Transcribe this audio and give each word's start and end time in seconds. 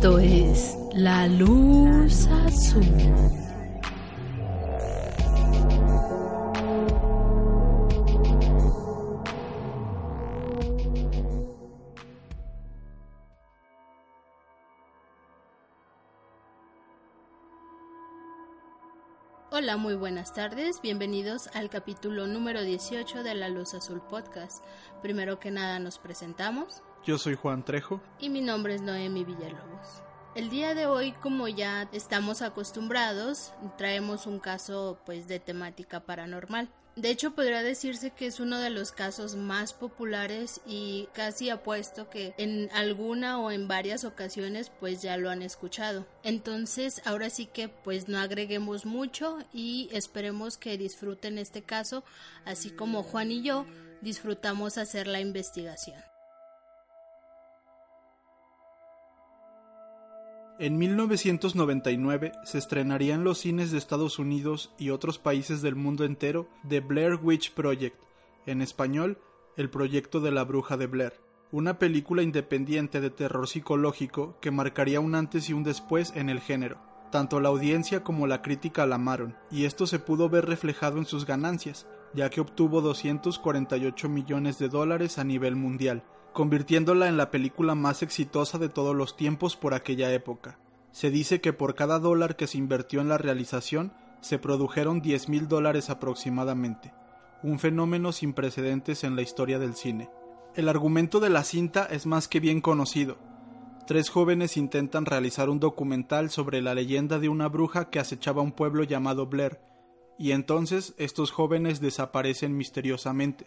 Esto 0.00 0.18
es 0.18 0.78
La 0.94 1.28
Luz 1.28 2.26
Azul. 2.46 2.86
Hola, 19.50 19.76
muy 19.76 19.96
buenas 19.96 20.32
tardes, 20.32 20.80
bienvenidos 20.80 21.48
al 21.52 21.68
capítulo 21.68 22.26
número 22.26 22.62
18 22.62 23.22
de 23.22 23.34
La 23.34 23.50
Luz 23.50 23.74
Azul 23.74 24.00
Podcast. 24.00 24.64
Primero 25.02 25.38
que 25.38 25.50
nada 25.50 25.78
nos 25.78 25.98
presentamos. 25.98 26.82
Yo 27.04 27.16
soy 27.16 27.34
Juan 27.34 27.64
Trejo. 27.64 28.02
Y 28.18 28.28
mi 28.28 28.42
nombre 28.42 28.74
es 28.74 28.82
Noemi 28.82 29.24
Villalobos. 29.24 30.02
El 30.34 30.50
día 30.50 30.74
de 30.74 30.86
hoy, 30.86 31.12
como 31.12 31.48
ya 31.48 31.88
estamos 31.92 32.42
acostumbrados, 32.42 33.52
traemos 33.78 34.26
un 34.26 34.38
caso 34.38 35.00
pues 35.06 35.26
de 35.26 35.40
temática 35.40 36.00
paranormal. 36.00 36.68
De 36.96 37.10
hecho, 37.10 37.34
podría 37.34 37.62
decirse 37.62 38.10
que 38.10 38.26
es 38.26 38.38
uno 38.38 38.58
de 38.58 38.68
los 38.68 38.92
casos 38.92 39.34
más 39.34 39.72
populares 39.72 40.60
y 40.66 41.08
casi 41.14 41.48
apuesto 41.48 42.10
que 42.10 42.34
en 42.36 42.68
alguna 42.74 43.40
o 43.40 43.50
en 43.50 43.66
varias 43.66 44.04
ocasiones 44.04 44.70
pues 44.78 45.00
ya 45.00 45.16
lo 45.16 45.30
han 45.30 45.40
escuchado. 45.40 46.06
Entonces, 46.22 47.00
ahora 47.06 47.30
sí 47.30 47.46
que 47.46 47.68
pues 47.68 48.08
no 48.08 48.18
agreguemos 48.18 48.84
mucho 48.84 49.38
y 49.52 49.88
esperemos 49.92 50.58
que 50.58 50.76
disfruten 50.76 51.38
este 51.38 51.62
caso, 51.62 52.04
así 52.44 52.70
como 52.70 53.02
Juan 53.02 53.32
y 53.32 53.42
yo 53.42 53.64
disfrutamos 54.02 54.76
hacer 54.76 55.06
la 55.06 55.20
investigación. 55.20 56.09
En 60.60 60.76
1999 60.76 62.32
se 62.44 62.58
estrenaría 62.58 63.14
en 63.14 63.24
los 63.24 63.38
cines 63.38 63.70
de 63.70 63.78
Estados 63.78 64.18
Unidos 64.18 64.74
y 64.78 64.90
otros 64.90 65.18
países 65.18 65.62
del 65.62 65.74
mundo 65.74 66.04
entero 66.04 66.48
The 66.68 66.80
Blair 66.80 67.14
Witch 67.14 67.54
Project, 67.54 67.96
en 68.44 68.60
español, 68.60 69.16
El 69.56 69.70
Proyecto 69.70 70.20
de 70.20 70.32
la 70.32 70.44
Bruja 70.44 70.76
de 70.76 70.86
Blair, 70.86 71.14
una 71.50 71.78
película 71.78 72.22
independiente 72.22 73.00
de 73.00 73.08
terror 73.08 73.48
psicológico 73.48 74.36
que 74.42 74.50
marcaría 74.50 75.00
un 75.00 75.14
antes 75.14 75.48
y 75.48 75.54
un 75.54 75.62
después 75.62 76.12
en 76.14 76.28
el 76.28 76.40
género. 76.40 76.76
Tanto 77.10 77.40
la 77.40 77.48
audiencia 77.48 78.04
como 78.04 78.26
la 78.26 78.42
crítica 78.42 78.84
la 78.84 78.96
amaron, 78.96 79.36
y 79.50 79.64
esto 79.64 79.86
se 79.86 79.98
pudo 79.98 80.28
ver 80.28 80.44
reflejado 80.44 80.98
en 80.98 81.06
sus 81.06 81.24
ganancias, 81.24 81.86
ya 82.12 82.28
que 82.28 82.42
obtuvo 82.42 82.82
248 82.82 84.10
millones 84.10 84.58
de 84.58 84.68
dólares 84.68 85.16
a 85.16 85.24
nivel 85.24 85.56
mundial, 85.56 86.04
convirtiéndola 86.32 87.08
en 87.08 87.16
la 87.16 87.30
película 87.30 87.74
más 87.74 88.02
exitosa 88.02 88.58
de 88.58 88.68
todos 88.68 88.94
los 88.94 89.16
tiempos 89.16 89.56
por 89.56 89.74
aquella 89.74 90.12
época. 90.12 90.58
Se 90.92 91.10
dice 91.10 91.40
que 91.40 91.52
por 91.52 91.74
cada 91.74 91.98
dólar 91.98 92.36
que 92.36 92.46
se 92.46 92.58
invirtió 92.58 93.00
en 93.00 93.08
la 93.08 93.18
realización, 93.18 93.92
se 94.20 94.38
produjeron 94.38 95.00
10 95.00 95.28
mil 95.28 95.48
dólares 95.48 95.90
aproximadamente, 95.90 96.92
un 97.42 97.58
fenómeno 97.58 98.12
sin 98.12 98.32
precedentes 98.32 99.04
en 99.04 99.16
la 99.16 99.22
historia 99.22 99.58
del 99.58 99.74
cine. 99.74 100.10
El 100.54 100.68
argumento 100.68 101.20
de 101.20 101.30
la 101.30 101.44
cinta 101.44 101.86
es 101.86 102.06
más 102.06 102.28
que 102.28 102.40
bien 102.40 102.60
conocido. 102.60 103.18
Tres 103.86 104.10
jóvenes 104.10 104.56
intentan 104.56 105.06
realizar 105.06 105.48
un 105.48 105.60
documental 105.60 106.30
sobre 106.30 106.60
la 106.60 106.74
leyenda 106.74 107.18
de 107.18 107.28
una 107.28 107.48
bruja 107.48 107.88
que 107.90 107.98
acechaba 107.98 108.42
un 108.42 108.52
pueblo 108.52 108.84
llamado 108.84 109.26
Blair, 109.26 109.60
y 110.18 110.32
entonces 110.32 110.94
estos 110.98 111.30
jóvenes 111.30 111.80
desaparecen 111.80 112.56
misteriosamente. 112.56 113.46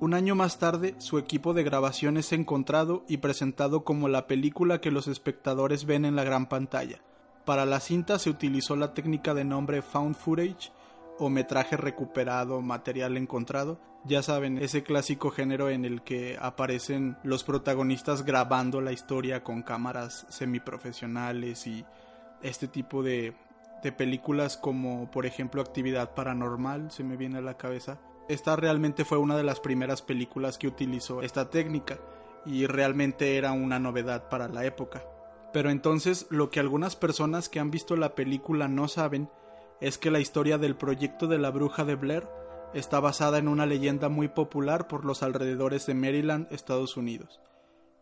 Un 0.00 0.14
año 0.14 0.34
más 0.34 0.58
tarde, 0.58 0.94
su 0.96 1.18
equipo 1.18 1.52
de 1.52 1.62
grabación 1.62 2.16
es 2.16 2.32
encontrado 2.32 3.04
y 3.06 3.18
presentado 3.18 3.84
como 3.84 4.08
la 4.08 4.26
película 4.26 4.80
que 4.80 4.90
los 4.90 5.06
espectadores 5.08 5.84
ven 5.84 6.06
en 6.06 6.16
la 6.16 6.24
gran 6.24 6.46
pantalla. 6.46 7.02
Para 7.44 7.66
la 7.66 7.80
cinta 7.80 8.18
se 8.18 8.30
utilizó 8.30 8.76
la 8.76 8.94
técnica 8.94 9.34
de 9.34 9.44
nombre 9.44 9.82
found 9.82 10.16
footage 10.16 10.72
o 11.18 11.28
metraje 11.28 11.76
recuperado, 11.76 12.62
material 12.62 13.18
encontrado. 13.18 13.78
Ya 14.06 14.22
saben, 14.22 14.56
ese 14.56 14.82
clásico 14.82 15.30
género 15.30 15.68
en 15.68 15.84
el 15.84 16.00
que 16.00 16.38
aparecen 16.40 17.18
los 17.22 17.44
protagonistas 17.44 18.24
grabando 18.24 18.80
la 18.80 18.92
historia 18.92 19.44
con 19.44 19.62
cámaras 19.62 20.24
semiprofesionales 20.30 21.66
y 21.66 21.84
este 22.40 22.68
tipo 22.68 23.02
de, 23.02 23.34
películas 23.98 24.56
como 24.56 25.10
por 25.10 25.26
ejemplo 25.26 25.60
Actividad 25.60 26.14
Paranormal, 26.14 26.90
se 26.90 27.04
me 27.04 27.18
viene 27.18 27.36
a 27.36 27.42
la 27.42 27.58
cabeza 27.58 28.00
esta 28.32 28.54
realmente 28.56 29.04
fue 29.04 29.18
una 29.18 29.36
de 29.36 29.42
las 29.42 29.60
primeras 29.60 30.02
películas 30.02 30.56
que 30.56 30.68
utilizó 30.68 31.22
esta 31.22 31.50
técnica 31.50 31.98
y 32.46 32.66
realmente 32.66 33.36
era 33.36 33.52
una 33.52 33.78
novedad 33.78 34.28
para 34.28 34.48
la 34.48 34.64
época. 34.64 35.04
Pero 35.52 35.70
entonces 35.70 36.26
lo 36.30 36.50
que 36.50 36.60
algunas 36.60 36.94
personas 36.94 37.48
que 37.48 37.58
han 37.58 37.70
visto 37.70 37.96
la 37.96 38.14
película 38.14 38.68
no 38.68 38.86
saben 38.88 39.28
es 39.80 39.98
que 39.98 40.10
la 40.10 40.20
historia 40.20 40.58
del 40.58 40.76
proyecto 40.76 41.26
de 41.26 41.38
la 41.38 41.50
bruja 41.50 41.84
de 41.84 41.96
Blair 41.96 42.28
está 42.72 43.00
basada 43.00 43.38
en 43.38 43.48
una 43.48 43.66
leyenda 43.66 44.08
muy 44.08 44.28
popular 44.28 44.86
por 44.86 45.04
los 45.04 45.22
alrededores 45.22 45.86
de 45.86 45.94
Maryland, 45.94 46.46
Estados 46.52 46.96
Unidos. 46.96 47.40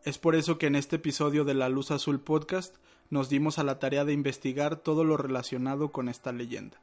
Es 0.04 0.18
por 0.18 0.34
eso 0.34 0.58
que 0.58 0.66
en 0.66 0.76
este 0.76 0.96
episodio 0.96 1.44
de 1.44 1.54
La 1.54 1.68
Luz 1.68 1.90
Azul 1.90 2.20
Podcast 2.20 2.76
nos 3.08 3.30
dimos 3.30 3.58
a 3.58 3.64
la 3.64 3.78
tarea 3.78 4.04
de 4.04 4.12
investigar 4.12 4.76
todo 4.76 5.04
lo 5.04 5.16
relacionado 5.16 5.90
con 5.90 6.08
esta 6.08 6.32
leyenda. 6.32 6.78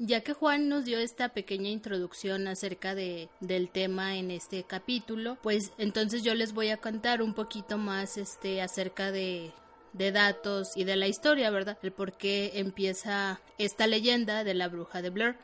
Ya 0.00 0.20
que 0.20 0.32
Juan 0.32 0.68
nos 0.68 0.84
dio 0.84 1.00
esta 1.00 1.30
pequeña 1.30 1.70
introducción 1.70 2.46
acerca 2.46 2.94
de, 2.94 3.28
del 3.40 3.68
tema 3.68 4.16
en 4.16 4.30
este 4.30 4.62
capítulo, 4.62 5.36
pues 5.42 5.72
entonces 5.76 6.22
yo 6.22 6.36
les 6.36 6.52
voy 6.52 6.68
a 6.68 6.76
contar 6.76 7.20
un 7.20 7.34
poquito 7.34 7.78
más 7.78 8.16
este 8.16 8.62
acerca 8.62 9.10
de, 9.10 9.52
de 9.94 10.12
datos 10.12 10.76
y 10.76 10.84
de 10.84 10.94
la 10.94 11.08
historia, 11.08 11.50
¿verdad? 11.50 11.78
El 11.82 11.90
por 11.90 12.12
qué 12.12 12.52
empieza 12.54 13.40
esta 13.58 13.88
leyenda 13.88 14.44
de 14.44 14.54
la 14.54 14.68
bruja 14.68 15.02
de 15.02 15.10
Blair. 15.10 15.36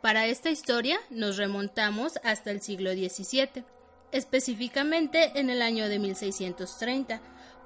Para 0.00 0.28
esta 0.28 0.50
historia 0.50 1.00
nos 1.10 1.36
remontamos 1.36 2.20
hasta 2.22 2.52
el 2.52 2.60
siglo 2.60 2.92
XVII, 2.92 3.64
específicamente 4.12 5.38
en 5.38 5.50
el 5.50 5.62
año 5.62 5.88
de 5.88 5.98
1630 5.98 7.20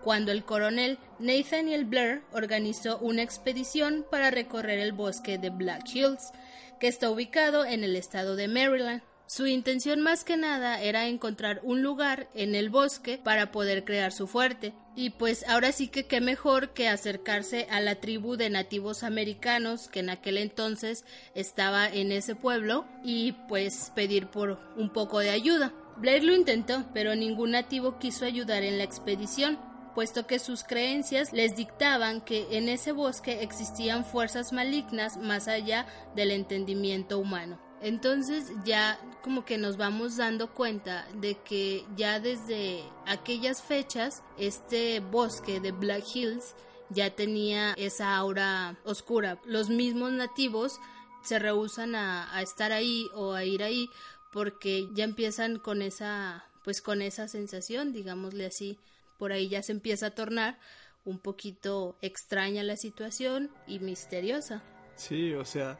cuando 0.04 0.32
el 0.32 0.44
coronel 0.44 0.98
Nathaniel 1.18 1.86
Blair 1.86 2.22
organizó 2.32 2.98
una 2.98 3.22
expedición 3.22 4.04
para 4.10 4.30
recorrer 4.30 4.78
el 4.78 4.92
bosque 4.92 5.38
de 5.38 5.48
Black 5.48 5.88
Hills, 5.92 6.30
que 6.78 6.88
está 6.88 7.10
ubicado 7.10 7.64
en 7.64 7.82
el 7.82 7.96
estado 7.96 8.36
de 8.36 8.46
Maryland. 8.46 9.02
Su 9.26 9.46
intención 9.46 10.02
más 10.02 10.22
que 10.22 10.36
nada 10.36 10.82
era 10.82 11.08
encontrar 11.08 11.60
un 11.62 11.80
lugar 11.82 12.28
en 12.34 12.54
el 12.54 12.68
bosque 12.68 13.18
para 13.24 13.50
poder 13.50 13.84
crear 13.84 14.12
su 14.12 14.26
fuerte. 14.26 14.74
Y 14.94 15.10
pues 15.10 15.48
ahora 15.48 15.72
sí 15.72 15.88
que 15.88 16.06
qué 16.06 16.20
mejor 16.20 16.74
que 16.74 16.88
acercarse 16.88 17.66
a 17.70 17.80
la 17.80 17.94
tribu 17.94 18.36
de 18.36 18.50
nativos 18.50 19.02
americanos 19.02 19.88
que 19.88 20.00
en 20.00 20.10
aquel 20.10 20.36
entonces 20.36 21.06
estaba 21.34 21.88
en 21.88 22.12
ese 22.12 22.36
pueblo 22.36 22.84
y 23.02 23.32
pues 23.48 23.90
pedir 23.94 24.26
por 24.26 24.60
un 24.76 24.92
poco 24.92 25.20
de 25.20 25.30
ayuda. 25.30 25.72
Blair 25.96 26.24
lo 26.24 26.34
intentó, 26.34 26.84
pero 26.92 27.14
ningún 27.14 27.52
nativo 27.52 27.98
quiso 27.98 28.24
ayudar 28.24 28.62
en 28.62 28.78
la 28.78 28.84
expedición 28.84 29.58
puesto 29.94 30.26
que 30.26 30.38
sus 30.38 30.64
creencias 30.64 31.32
les 31.32 31.56
dictaban 31.56 32.20
que 32.20 32.58
en 32.58 32.68
ese 32.68 32.92
bosque 32.92 33.42
existían 33.42 34.04
fuerzas 34.04 34.52
malignas 34.52 35.16
más 35.16 35.48
allá 35.48 35.86
del 36.14 36.32
entendimiento 36.32 37.18
humano. 37.18 37.58
Entonces 37.80 38.50
ya 38.64 38.98
como 39.22 39.44
que 39.44 39.58
nos 39.58 39.76
vamos 39.76 40.16
dando 40.16 40.52
cuenta 40.52 41.06
de 41.14 41.36
que 41.36 41.84
ya 41.96 42.18
desde 42.18 42.82
aquellas 43.06 43.62
fechas 43.62 44.22
este 44.38 45.00
bosque 45.00 45.60
de 45.60 45.72
Black 45.72 46.04
Hills 46.14 46.54
ya 46.90 47.10
tenía 47.10 47.74
esa 47.76 48.16
aura 48.16 48.78
oscura. 48.84 49.38
Los 49.44 49.68
mismos 49.68 50.12
nativos 50.12 50.78
se 51.22 51.38
rehusan 51.38 51.94
a, 51.94 52.34
a 52.34 52.42
estar 52.42 52.72
ahí 52.72 53.06
o 53.14 53.32
a 53.32 53.44
ir 53.44 53.62
ahí 53.62 53.88
porque 54.34 54.88
ya 54.92 55.04
empiezan 55.04 55.60
con 55.60 55.80
esa 55.80 56.44
pues 56.64 56.82
con 56.82 57.02
esa 57.02 57.28
sensación, 57.28 57.92
digámosle 57.92 58.46
así, 58.46 58.78
por 59.16 59.32
ahí 59.32 59.48
ya 59.48 59.62
se 59.62 59.70
empieza 59.70 60.06
a 60.06 60.10
tornar 60.10 60.58
un 61.04 61.20
poquito 61.20 61.96
extraña 62.02 62.64
la 62.64 62.76
situación 62.76 63.50
y 63.68 63.78
misteriosa. 63.78 64.64
Sí, 64.96 65.34
o 65.34 65.44
sea, 65.44 65.78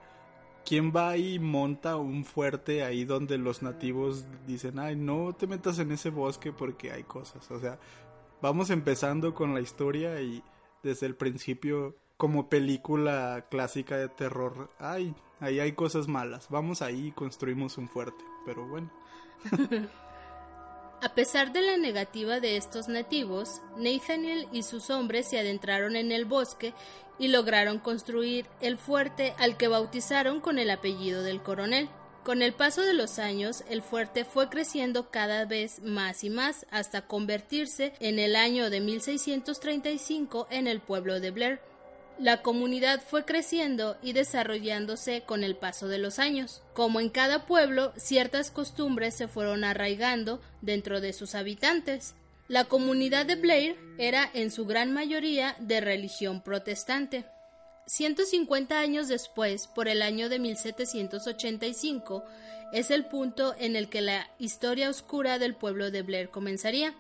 ¿quién 0.65 0.93
va 0.95 1.17
y 1.17 1.39
monta 1.41 1.97
un 1.97 2.25
fuerte 2.25 2.85
ahí 2.85 3.05
donde 3.05 3.39
los 3.39 3.63
nativos 3.63 4.27
dicen, 4.47 4.79
ay, 4.79 4.95
no 4.95 5.33
te 5.33 5.49
metas 5.49 5.81
en 5.81 5.91
ese 5.91 6.11
bosque 6.11 6.53
porque 6.53 6.93
hay 6.93 7.03
cosas? 7.03 7.51
O 7.51 7.59
sea, 7.59 7.81
vamos 8.41 8.71
empezando 8.71 9.35
con 9.35 9.53
la 9.55 9.63
historia 9.63 10.21
y 10.21 10.45
desde 10.83 11.07
el 11.07 11.17
principio, 11.17 11.97
como 12.17 12.49
película 12.49 13.47
clásica 13.51 13.97
de 13.97 14.09
terror, 14.11 14.69
ay, 14.79 15.15
ahí 15.41 15.61
hay 15.61 15.73
cosas 15.73 16.09
malas, 16.09 16.49
vamos 16.51 16.83
ahí 16.83 17.09
y 17.09 17.13
construimos 17.13 17.79
un 17.79 17.89
fuerte, 17.89 18.25
pero 18.45 18.67
bueno. 18.67 18.91
A 21.03 21.15
pesar 21.15 21.53
de 21.53 21.61
la 21.61 21.77
negativa 21.77 22.41
de 22.41 22.57
estos 22.57 22.89
nativos, 22.89 23.61
Nathaniel 23.77 24.49
y 24.53 24.63
sus 24.63 24.89
hombres 24.89 25.29
se 25.29 25.39
adentraron 25.39 25.97
en 25.97 26.13
el 26.13 26.25
bosque 26.25 26.73
y 27.19 27.29
lograron 27.29 27.79
construir 27.79 28.47
el 28.63 28.79
fuerte 28.79 29.35
al 29.39 29.59
que 29.59 29.69
bautizaron 29.69 30.41
con 30.41 30.59
el 30.59 30.71
apellido 30.71 31.23
del 31.23 31.43
coronel. 31.43 31.91
Con 32.25 32.41
el 32.41 32.55
paso 32.55 32.81
de 32.81 32.95
los 32.95 33.19
años, 33.19 33.65
el 33.69 33.83
fuerte 33.83 34.25
fue 34.25 34.49
creciendo 34.49 35.11
cada 35.11 35.45
vez 35.45 35.83
más 35.83 36.25
y 36.25 36.31
más 36.31 36.65
hasta 36.71 37.07
convertirse 37.07 37.93
en 38.01 38.19
el 38.19 38.35
año 38.35 38.71
de 38.71 38.81
1635 38.81 40.47
en 40.49 40.67
el 40.67 40.81
pueblo 40.81 41.21
de 41.21 41.31
Blair. 41.33 41.61
La 42.19 42.43
comunidad 42.43 43.03
fue 43.03 43.25
creciendo 43.25 43.97
y 44.01 44.13
desarrollándose 44.13 45.23
con 45.23 45.43
el 45.43 45.57
paso 45.57 45.89
de 45.89 45.99
los 45.99 46.21
años. 46.21 46.63
Como 46.73 47.01
en 47.01 47.09
cada 47.09 47.45
pueblo, 47.45 47.93
ciertas 47.97 48.53
costumbres 48.53 49.15
se 49.15 49.27
fueron 49.27 49.65
arraigando 49.65 50.41
dentro 50.61 51.01
de 51.01 51.13
sus 51.13 51.35
habitantes. 51.35 52.15
La 52.47 52.67
comunidad 52.67 53.27
de 53.27 53.35
Blair 53.35 53.77
era 53.99 54.31
en 54.33 54.53
su 54.53 54.65
gran 54.65 54.93
mayoría 54.93 55.57
de 55.59 55.81
religión 55.81 56.41
protestante. 56.41 57.25
150 57.87 58.79
años 58.79 59.09
después, 59.09 59.67
por 59.67 59.89
el 59.89 60.01
año 60.01 60.29
de 60.29 60.39
1785, 60.39 62.25
es 62.73 62.91
el 62.91 63.07
punto 63.07 63.55
en 63.59 63.75
el 63.77 63.89
que 63.89 64.03
la 64.03 64.31
historia 64.39 64.89
oscura 64.89 65.39
del 65.39 65.55
pueblo 65.55 65.91
de 65.91 66.03
Blair 66.03 66.31
comenzaría. 66.31 66.95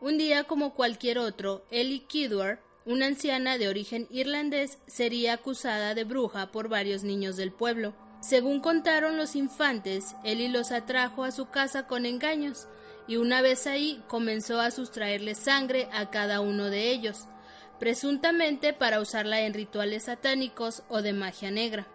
Un 0.00 0.16
día 0.16 0.44
como 0.44 0.74
cualquier 0.74 1.18
otro, 1.18 1.66
Ellie 1.70 2.06
Kidward, 2.06 2.58
una 2.84 3.06
anciana 3.06 3.58
de 3.58 3.68
origen 3.68 4.06
irlandés, 4.10 4.78
sería 4.86 5.34
acusada 5.34 5.94
de 5.94 6.04
bruja 6.04 6.50
por 6.50 6.68
varios 6.68 7.02
niños 7.02 7.36
del 7.36 7.52
pueblo. 7.52 7.94
Según 8.20 8.60
contaron 8.60 9.16
los 9.16 9.36
infantes, 9.36 10.14
Ellie 10.24 10.48
los 10.48 10.72
atrajo 10.72 11.24
a 11.24 11.30
su 11.30 11.48
casa 11.50 11.86
con 11.86 12.06
engaños, 12.06 12.68
y 13.06 13.16
una 13.16 13.42
vez 13.42 13.66
ahí 13.66 14.02
comenzó 14.08 14.60
a 14.60 14.70
sustraerle 14.70 15.34
sangre 15.34 15.88
a 15.92 16.10
cada 16.10 16.40
uno 16.40 16.66
de 16.66 16.90
ellos 16.90 17.26
presuntamente 17.80 18.74
para 18.74 19.00
usarla 19.00 19.40
en 19.40 19.54
rituales 19.54 20.04
satánicos 20.04 20.84
o 20.88 21.00
de 21.02 21.14
magia 21.14 21.50
negra. 21.50 21.88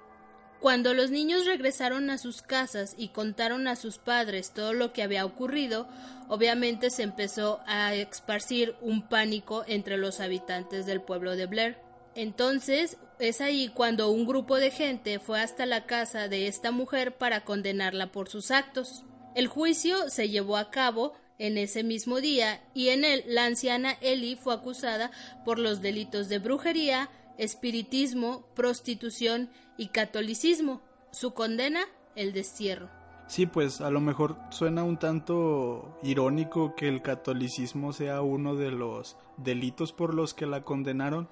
Cuando 0.66 0.96
los 0.96 1.12
niños 1.12 1.46
regresaron 1.46 2.10
a 2.10 2.18
sus 2.18 2.42
casas 2.42 2.96
y 2.98 3.10
contaron 3.10 3.68
a 3.68 3.76
sus 3.76 4.00
padres 4.00 4.50
todo 4.50 4.74
lo 4.74 4.94
que 4.94 5.04
había 5.04 5.24
ocurrido, 5.24 5.88
obviamente 6.28 6.90
se 6.90 7.04
empezó 7.04 7.60
a 7.68 7.94
esparcir 7.94 8.76
un 8.82 9.08
pánico 9.08 9.64
entre 9.68 9.98
los 9.98 10.20
habitantes 10.20 10.88
del 10.88 11.02
pueblo 11.02 11.36
de 11.36 11.46
Blair. 11.46 11.78
Entonces 12.16 12.98
es 13.20 13.42
ahí 13.42 13.68
cuando 13.68 14.10
un 14.10 14.26
grupo 14.26 14.56
de 14.56 14.72
gente 14.72 15.20
fue 15.20 15.40
hasta 15.40 15.68
la 15.68 15.86
casa 15.86 16.30
de 16.30 16.48
esta 16.48 16.72
mujer 16.72 17.16
para 17.16 17.46
condenarla 17.46 18.12
por 18.12 18.28
sus 18.28 18.50
actos. 18.50 19.04
El 19.36 19.46
juicio 19.46 20.10
se 20.10 20.30
llevó 20.30 20.58
a 20.58 20.72
cabo 20.72 21.14
en 21.38 21.60
ese 21.60 21.84
mismo 21.84 22.22
día 22.22 22.64
y 22.74 22.90
en 22.90 23.06
él 23.06 23.24
la 23.28 23.46
anciana 23.46 23.98
Eli 24.02 24.36
fue 24.36 24.56
acusada 24.56 25.12
por 25.46 25.60
los 25.60 25.84
delitos 25.84 26.28
de 26.28 26.40
brujería, 26.40 27.12
espiritismo, 27.38 28.46
prostitución 28.56 29.50
y 29.78 29.88
catolicismo. 29.90 30.82
Su 31.12 31.34
condena, 31.34 31.82
el 32.16 32.34
destierro. 32.34 32.90
Sí, 33.28 33.48
pues 33.48 33.82
a 33.82 33.90
lo 33.90 34.02
mejor 34.02 34.38
suena 34.50 34.84
un 34.84 34.98
tanto 34.98 35.98
irónico 36.04 36.76
que 36.76 36.88
el 36.88 37.02
catolicismo 37.02 37.92
sea 37.92 38.22
uno 38.22 38.56
de 38.56 38.72
los 38.72 39.18
delitos 39.38 39.94
por 39.94 40.14
los 40.14 40.34
que 40.34 40.46
la 40.46 40.62
condenaron, 40.62 41.28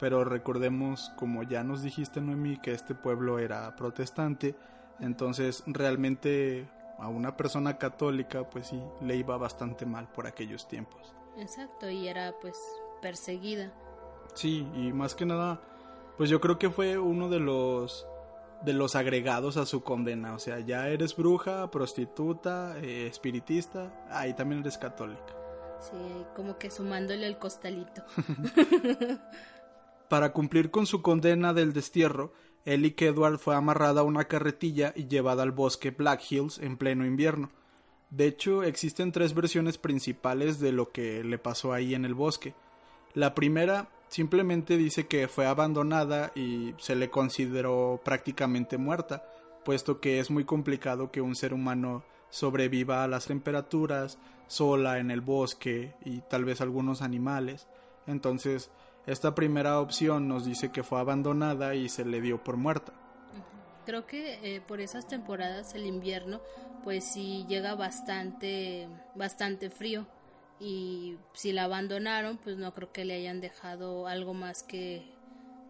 pero 0.00 0.24
recordemos, 0.24 1.12
como 1.16 1.44
ya 1.44 1.62
nos 1.62 1.82
dijiste 1.82 2.20
Noemi, 2.20 2.58
que 2.58 2.72
este 2.72 2.94
pueblo 2.94 3.38
era 3.38 3.76
protestante, 3.76 4.56
entonces 4.98 5.62
realmente 5.66 6.68
a 6.98 7.08
una 7.08 7.36
persona 7.36 7.78
católica 7.78 8.50
pues 8.50 8.68
sí 8.68 8.82
le 9.00 9.16
iba 9.16 9.36
bastante 9.36 9.86
mal 9.86 10.08
por 10.08 10.26
aquellos 10.26 10.66
tiempos. 10.66 11.14
Exacto, 11.38 11.88
y 11.88 12.08
era 12.08 12.34
pues 12.40 12.56
perseguida. 13.00 13.72
Sí, 14.36 14.66
y 14.74 14.92
más 14.92 15.14
que 15.14 15.26
nada 15.26 15.60
pues 16.16 16.30
yo 16.30 16.40
creo 16.40 16.58
que 16.58 16.70
fue 16.70 16.98
uno 16.98 17.28
de 17.28 17.40
los 17.40 18.06
de 18.64 18.72
los 18.72 18.96
agregados 18.96 19.58
a 19.58 19.66
su 19.66 19.82
condena, 19.82 20.34
o 20.34 20.38
sea, 20.38 20.60
ya 20.60 20.88
eres 20.88 21.14
bruja, 21.14 21.70
prostituta, 21.70 22.78
eh, 22.80 23.06
espiritista, 23.06 24.06
ahí 24.10 24.34
también 24.34 24.62
eres 24.62 24.78
católica. 24.78 25.36
Sí, 25.78 26.24
como 26.34 26.56
que 26.56 26.70
sumándole 26.70 27.26
el 27.26 27.36
costalito. 27.38 28.02
Para 30.08 30.32
cumplir 30.32 30.70
con 30.70 30.86
su 30.86 31.02
condena 31.02 31.52
del 31.52 31.74
destierro, 31.74 32.32
Ellie 32.64 32.94
Edward 32.96 33.38
fue 33.38 33.54
amarrada 33.54 34.00
a 34.00 34.04
una 34.04 34.24
carretilla 34.24 34.94
y 34.96 35.06
llevada 35.06 35.42
al 35.42 35.52
bosque 35.52 35.90
Black 35.90 36.22
Hills 36.30 36.58
en 36.58 36.78
pleno 36.78 37.04
invierno. 37.04 37.50
De 38.08 38.26
hecho, 38.26 38.62
existen 38.62 39.12
tres 39.12 39.34
versiones 39.34 39.76
principales 39.76 40.60
de 40.60 40.72
lo 40.72 40.90
que 40.90 41.22
le 41.22 41.38
pasó 41.38 41.74
ahí 41.74 41.94
en 41.94 42.06
el 42.06 42.14
bosque. 42.14 42.54
La 43.12 43.34
primera 43.34 43.90
simplemente 44.08 44.76
dice 44.76 45.06
que 45.06 45.28
fue 45.28 45.46
abandonada 45.46 46.32
y 46.34 46.74
se 46.78 46.94
le 46.94 47.10
consideró 47.10 48.00
prácticamente 48.04 48.78
muerta, 48.78 49.24
puesto 49.64 50.00
que 50.00 50.20
es 50.20 50.30
muy 50.30 50.44
complicado 50.44 51.10
que 51.10 51.20
un 51.20 51.34
ser 51.34 51.52
humano 51.52 52.04
sobreviva 52.30 53.02
a 53.02 53.08
las 53.08 53.26
temperaturas, 53.26 54.18
sola 54.46 54.98
en 54.98 55.10
el 55.10 55.20
bosque 55.20 55.94
y 56.04 56.20
tal 56.20 56.44
vez 56.44 56.60
algunos 56.60 57.02
animales. 57.02 57.66
Entonces, 58.06 58.70
esta 59.06 59.34
primera 59.34 59.80
opción 59.80 60.28
nos 60.28 60.44
dice 60.44 60.70
que 60.70 60.82
fue 60.82 61.00
abandonada 61.00 61.74
y 61.74 61.88
se 61.88 62.04
le 62.04 62.20
dio 62.20 62.42
por 62.42 62.56
muerta. 62.56 62.92
Creo 63.84 64.06
que 64.06 64.56
eh, 64.56 64.60
por 64.60 64.80
esas 64.80 65.06
temporadas 65.06 65.74
el 65.74 65.86
invierno 65.86 66.40
pues 66.82 67.04
sí 67.12 67.44
llega 67.48 67.74
bastante 67.74 68.88
bastante 69.14 69.70
frío 69.70 70.06
y 70.60 71.16
si 71.34 71.52
la 71.52 71.64
abandonaron 71.64 72.38
pues 72.38 72.56
no 72.56 72.72
creo 72.74 72.92
que 72.92 73.04
le 73.04 73.14
hayan 73.14 73.40
dejado 73.40 74.06
algo 74.06 74.34
más 74.34 74.62
que 74.62 75.16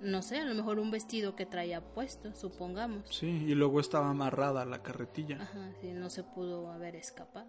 no 0.01 0.23
sé, 0.23 0.39
a 0.39 0.45
lo 0.45 0.55
mejor 0.55 0.79
un 0.79 0.91
vestido 0.91 1.35
que 1.37 1.47
traía 1.47 1.81
puesto, 1.81 2.35
supongamos. 2.35 3.05
Sí, 3.11 3.27
y 3.27 3.55
luego 3.55 3.81
estaba 3.81 4.11
amarrada 4.11 4.63
a 4.63 4.67
la 4.67 4.83
carretilla. 4.83 5.39
Ajá, 5.41 5.73
sí, 5.81 5.91
no 5.93 6.11
se 6.11 6.23
pudo 6.23 6.71
haber 6.71 6.97
escapado. 6.97 7.49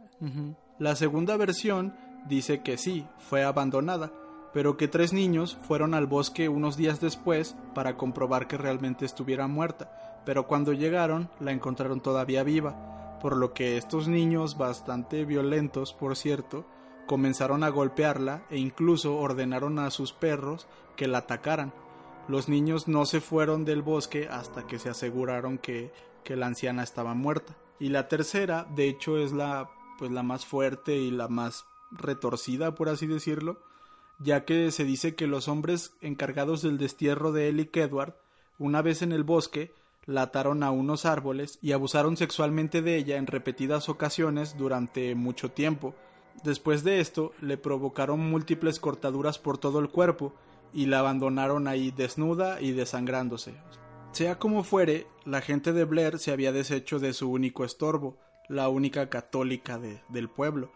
La 0.79 0.95
segunda 0.95 1.35
versión 1.37 1.93
dice 2.27 2.61
que 2.61 2.77
sí, 2.77 3.05
fue 3.17 3.43
abandonada, 3.43 4.11
pero 4.53 4.77
que 4.77 4.87
tres 4.87 5.13
niños 5.13 5.57
fueron 5.63 5.93
al 5.93 6.07
bosque 6.07 6.49
unos 6.49 6.77
días 6.77 7.01
después 7.01 7.55
para 7.75 7.97
comprobar 7.97 8.47
que 8.47 8.57
realmente 8.57 9.05
estuviera 9.05 9.47
muerta, 9.47 10.21
pero 10.25 10.47
cuando 10.47 10.73
llegaron 10.73 11.29
la 11.39 11.51
encontraron 11.51 12.01
todavía 12.01 12.43
viva, 12.43 13.19
por 13.21 13.35
lo 13.35 13.53
que 13.53 13.77
estos 13.77 14.07
niños, 14.07 14.57
bastante 14.57 15.25
violentos 15.25 15.93
por 15.93 16.15
cierto, 16.15 16.65
comenzaron 17.07 17.63
a 17.63 17.69
golpearla 17.69 18.45
e 18.51 18.57
incluso 18.57 19.17
ordenaron 19.17 19.79
a 19.79 19.89
sus 19.89 20.13
perros 20.13 20.67
que 20.95 21.07
la 21.07 21.19
atacaran. 21.19 21.73
Los 22.27 22.49
niños 22.49 22.87
no 22.87 23.05
se 23.05 23.21
fueron 23.21 23.65
del 23.65 23.81
bosque 23.81 24.27
hasta 24.29 24.67
que 24.67 24.77
se 24.77 24.89
aseguraron 24.89 25.57
que, 25.57 25.91
que 26.23 26.35
la 26.35 26.45
anciana 26.45 26.83
estaba 26.83 27.15
muerta. 27.15 27.57
Y 27.79 27.89
la 27.89 28.07
tercera, 28.07 28.67
de 28.75 28.89
hecho, 28.89 29.17
es 29.17 29.31
la 29.31 29.71
pues 29.97 30.11
la 30.11 30.23
más 30.23 30.45
fuerte 30.45 30.95
y 30.95 31.11
la 31.11 31.27
más 31.27 31.65
retorcida, 31.91 32.75
por 32.75 32.89
así 32.89 33.07
decirlo, 33.07 33.59
ya 34.19 34.45
que 34.45 34.71
se 34.71 34.83
dice 34.83 35.15
que 35.15 35.27
los 35.27 35.47
hombres 35.47 35.95
encargados 36.01 36.61
del 36.61 36.77
destierro 36.77 37.31
de 37.31 37.49
Ellie 37.49 37.69
Edward, 37.73 38.15
una 38.59 38.81
vez 38.81 39.01
en 39.01 39.11
el 39.11 39.23
bosque, 39.23 39.73
la 40.05 40.23
ataron 40.23 40.63
a 40.63 40.71
unos 40.71 41.05
árboles 41.05 41.59
y 41.61 41.73
abusaron 41.73 42.15
sexualmente 42.15 42.81
de 42.81 42.95
ella 42.95 43.17
en 43.17 43.27
repetidas 43.27 43.89
ocasiones 43.89 44.57
durante 44.57 45.13
mucho 45.15 45.51
tiempo. 45.51 45.95
Después 46.43 46.83
de 46.83 46.99
esto, 46.99 47.33
le 47.41 47.57
provocaron 47.57 48.19
múltiples 48.19 48.79
cortaduras 48.79 49.39
por 49.39 49.57
todo 49.57 49.79
el 49.79 49.89
cuerpo 49.89 50.33
y 50.73 50.85
la 50.85 50.99
abandonaron 50.99 51.67
ahí 51.67 51.91
desnuda 51.91 52.61
y 52.61 52.71
desangrándose. 52.71 53.55
Sea 54.11 54.39
como 54.39 54.63
fuere, 54.63 55.07
la 55.25 55.41
gente 55.41 55.73
de 55.73 55.85
Blair 55.85 56.19
se 56.19 56.31
había 56.31 56.51
deshecho 56.51 56.99
de 56.99 57.13
su 57.13 57.29
único 57.29 57.65
estorbo, 57.65 58.17
la 58.47 58.69
única 58.69 59.09
católica 59.09 59.79
del 59.79 60.29
pueblo, 60.29 60.71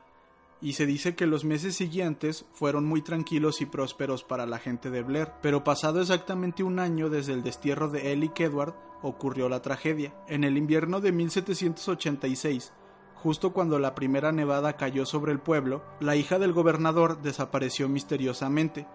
y 0.61 0.73
se 0.73 0.85
dice 0.85 1.15
que 1.15 1.25
los 1.25 1.43
meses 1.43 1.75
siguientes 1.75 2.45
fueron 2.53 2.85
muy 2.85 3.01
tranquilos 3.01 3.61
y 3.61 3.65
prósperos 3.65 4.23
para 4.23 4.45
la 4.45 4.59
gente 4.59 4.91
de 4.91 5.01
Blair, 5.01 5.29
pero 5.41 5.63
pasado 5.63 6.01
exactamente 6.01 6.63
un 6.63 6.79
año 6.79 7.09
desde 7.09 7.33
el 7.33 7.41
destierro 7.41 7.89
de 7.89 8.11
Ellie 8.11 8.31
Edward 8.37 8.75
ocurrió 9.01 9.49
la 9.49 9.61
tragedia. 9.61 10.13
En 10.27 10.43
el 10.43 10.57
invierno 10.57 11.01
de 11.01 11.11
1786, 11.11 12.73
justo 13.21 13.53
cuando 13.53 13.77
la 13.77 13.93
primera 13.93 14.31
nevada 14.31 14.77
cayó 14.77 15.05
sobre 15.05 15.31
el 15.31 15.39
pueblo, 15.39 15.83
la 15.99 16.15
hija 16.15 16.39
del 16.39 16.53
gobernador 16.53 17.21
desapareció 17.21 17.87
misteriosamente. 17.87 18.87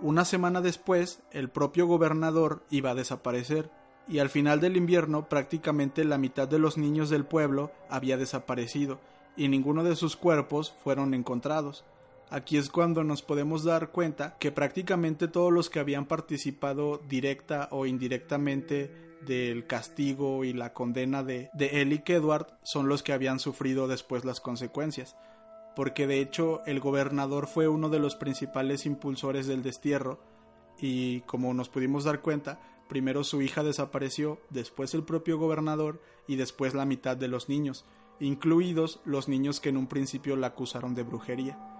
Una 0.00 0.24
semana 0.24 0.60
después, 0.60 1.22
el 1.32 1.50
propio 1.50 1.86
gobernador 1.86 2.62
iba 2.70 2.90
a 2.90 2.94
desaparecer, 2.94 3.70
y 4.06 4.20
al 4.20 4.28
final 4.28 4.60
del 4.60 4.76
invierno 4.76 5.28
prácticamente 5.28 6.04
la 6.04 6.18
mitad 6.18 6.46
de 6.46 6.58
los 6.58 6.78
niños 6.78 7.10
del 7.10 7.24
pueblo 7.24 7.72
había 7.88 8.16
desaparecido, 8.16 9.00
y 9.36 9.48
ninguno 9.48 9.82
de 9.82 9.96
sus 9.96 10.14
cuerpos 10.14 10.72
fueron 10.84 11.12
encontrados. 11.12 11.84
Aquí 12.30 12.56
es 12.56 12.70
cuando 12.70 13.02
nos 13.02 13.22
podemos 13.22 13.64
dar 13.64 13.90
cuenta 13.90 14.36
que 14.38 14.52
prácticamente 14.52 15.26
todos 15.26 15.52
los 15.52 15.68
que 15.68 15.80
habían 15.80 16.06
participado 16.06 17.00
directa 17.08 17.68
o 17.72 17.86
indirectamente 17.86 19.13
del 19.24 19.66
castigo 19.66 20.44
y 20.44 20.52
la 20.52 20.72
condena 20.72 21.22
de, 21.22 21.50
de 21.54 21.82
Elick 21.82 22.08
Edward 22.10 22.58
son 22.62 22.88
los 22.88 23.02
que 23.02 23.12
habían 23.12 23.38
sufrido 23.38 23.88
después 23.88 24.24
las 24.24 24.40
consecuencias, 24.40 25.16
porque 25.76 26.06
de 26.06 26.20
hecho 26.20 26.62
el 26.66 26.80
gobernador 26.80 27.46
fue 27.46 27.68
uno 27.68 27.88
de 27.88 27.98
los 27.98 28.16
principales 28.16 28.86
impulsores 28.86 29.46
del 29.46 29.62
destierro 29.62 30.20
y 30.78 31.20
como 31.22 31.54
nos 31.54 31.68
pudimos 31.68 32.04
dar 32.04 32.20
cuenta, 32.20 32.60
Primero 32.88 33.24
su 33.24 33.40
hija 33.40 33.62
desapareció, 33.62 34.40
después 34.50 34.94
el 34.94 35.04
propio 35.04 35.38
gobernador 35.38 36.02
y 36.28 36.36
después 36.36 36.74
la 36.74 36.84
mitad 36.84 37.16
de 37.16 37.28
los 37.28 37.48
niños, 37.48 37.84
incluidos 38.20 39.00
los 39.04 39.28
niños 39.28 39.60
que 39.60 39.70
en 39.70 39.78
un 39.78 39.86
principio 39.86 40.36
la 40.36 40.48
acusaron 40.48 40.94
de 40.94 41.02
brujería. 41.02 41.73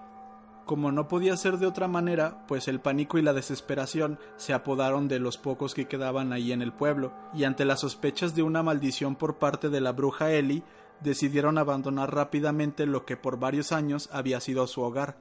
Como 0.64 0.92
no 0.92 1.08
podía 1.08 1.36
ser 1.36 1.58
de 1.58 1.66
otra 1.66 1.88
manera, 1.88 2.46
pues 2.48 2.68
el 2.68 2.80
pánico 2.80 3.18
y 3.18 3.22
la 3.22 3.34
desesperación 3.34 4.18
se 4.36 4.54
apodaron 4.54 5.08
de 5.08 5.18
los 5.18 5.36
pocos 5.36 5.74
que 5.74 5.86
quedaban 5.86 6.32
ahí 6.32 6.52
en 6.52 6.62
el 6.62 6.72
pueblo, 6.72 7.12
y 7.34 7.44
ante 7.44 7.64
las 7.64 7.80
sospechas 7.80 8.34
de 8.34 8.42
una 8.42 8.62
maldición 8.62 9.14
por 9.14 9.38
parte 9.38 9.68
de 9.68 9.80
la 9.80 9.92
bruja 9.92 10.32
Ellie, 10.32 10.62
decidieron 11.00 11.58
abandonar 11.58 12.14
rápidamente 12.14 12.86
lo 12.86 13.04
que 13.04 13.16
por 13.16 13.38
varios 13.38 13.72
años 13.72 14.08
había 14.10 14.40
sido 14.40 14.66
su 14.66 14.80
hogar, 14.80 15.16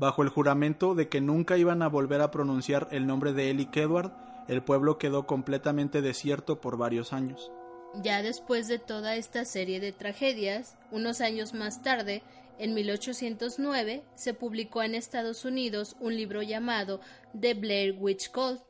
bajo 0.00 0.22
el 0.22 0.30
juramento 0.30 0.94
de 0.94 1.10
que 1.10 1.20
nunca 1.20 1.58
iban 1.58 1.82
a 1.82 1.88
volver 1.88 2.22
a 2.22 2.30
pronunciar 2.30 2.88
el 2.90 3.06
nombre 3.06 3.34
de 3.34 3.50
Ellie 3.50 3.70
Kedward, 3.70 4.12
el 4.48 4.62
pueblo 4.62 4.96
quedó 4.96 5.26
completamente 5.26 6.00
desierto 6.00 6.58
por 6.58 6.78
varios 6.78 7.12
años. 7.12 7.52
Ya 7.94 8.22
después 8.22 8.66
de 8.66 8.78
toda 8.78 9.16
esta 9.16 9.44
serie 9.44 9.78
de 9.78 9.92
tragedias, 9.92 10.76
unos 10.90 11.20
años 11.20 11.52
más 11.52 11.82
tarde, 11.82 12.22
en 12.60 12.74
1809, 12.74 14.04
se 14.14 14.34
publicó 14.34 14.82
en 14.82 14.94
Estados 14.94 15.44
Unidos 15.44 15.96
un 16.00 16.16
libro 16.16 16.42
llamado 16.42 17.00
The 17.38 17.54
Blair 17.54 17.96
Witch 17.98 18.30
Cult, 18.30 18.62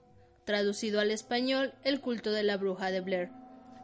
traducido 0.45 1.01
al 1.01 1.11
español 1.11 1.75
El 1.85 2.01
culto 2.01 2.33
de 2.33 2.43
la 2.43 2.57
bruja 2.57 2.91
de 2.91 3.01
Blair. 3.01 3.31